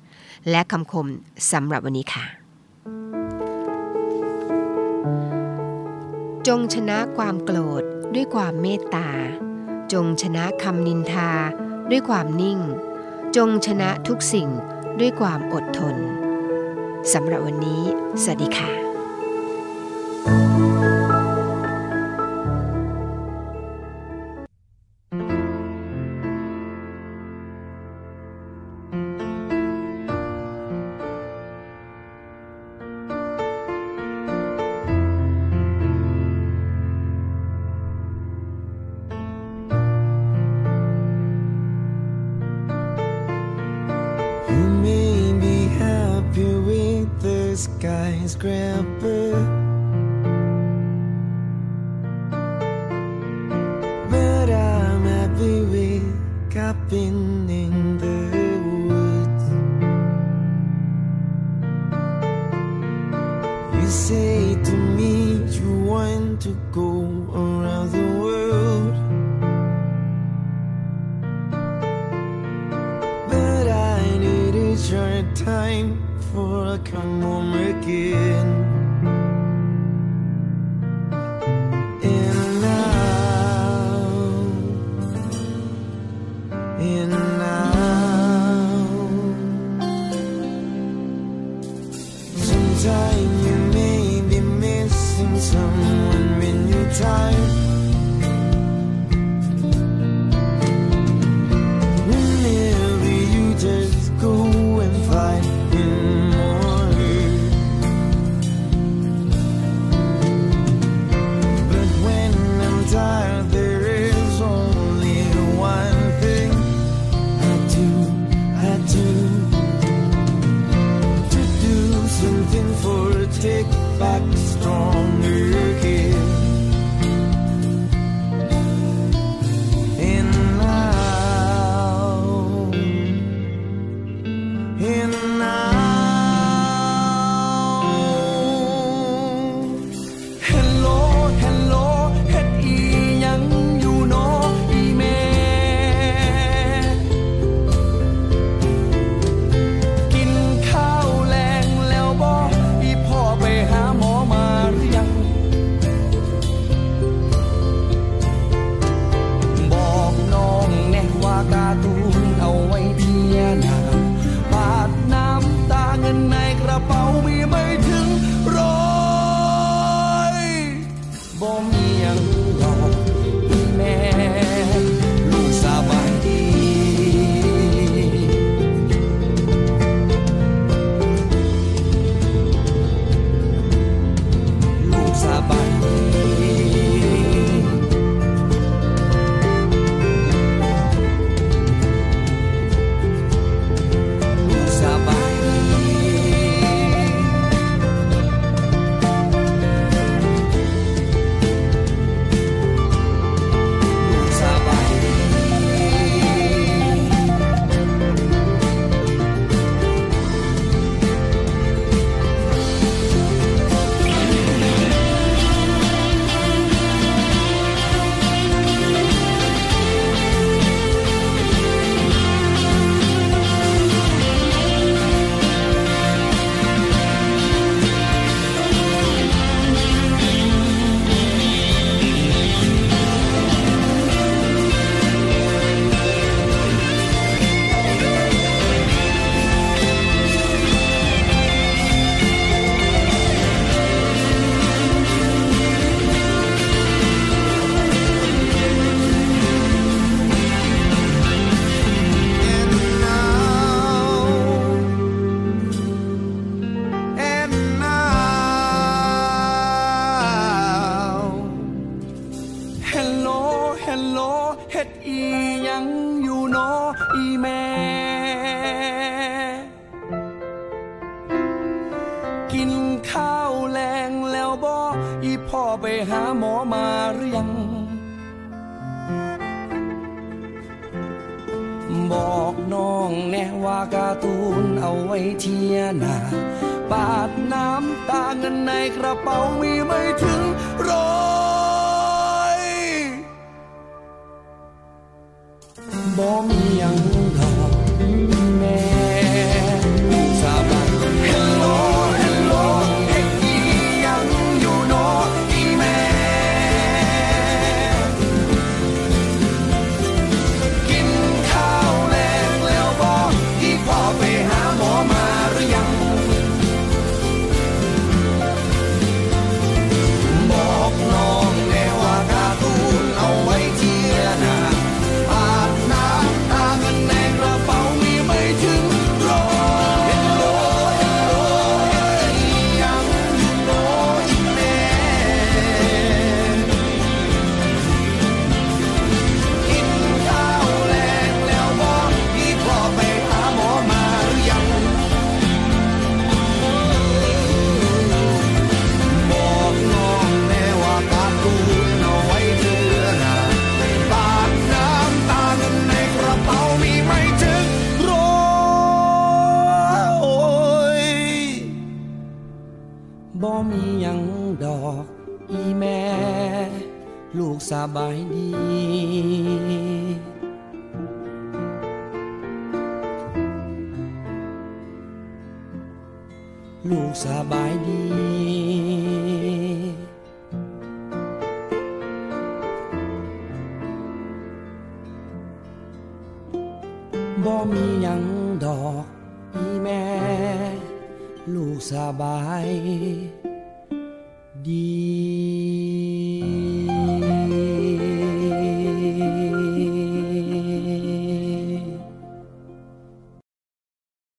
[0.50, 1.06] และคำคม
[1.52, 2.24] สำหรับวันนี้ค่ะ
[6.46, 7.82] จงชนะความโกรธ
[8.14, 9.08] ด้วยความเมตตา
[9.92, 11.30] จงชนะคำนินทา
[11.90, 12.58] ด้วยความนิ่ง
[13.36, 14.48] จงชนะทุกสิ่ง
[15.00, 15.96] ด้วยความอดทน
[17.12, 17.82] สำหรับวันนี้
[18.22, 18.81] สวัสดีค่ะ
[95.62, 97.71] When we your time.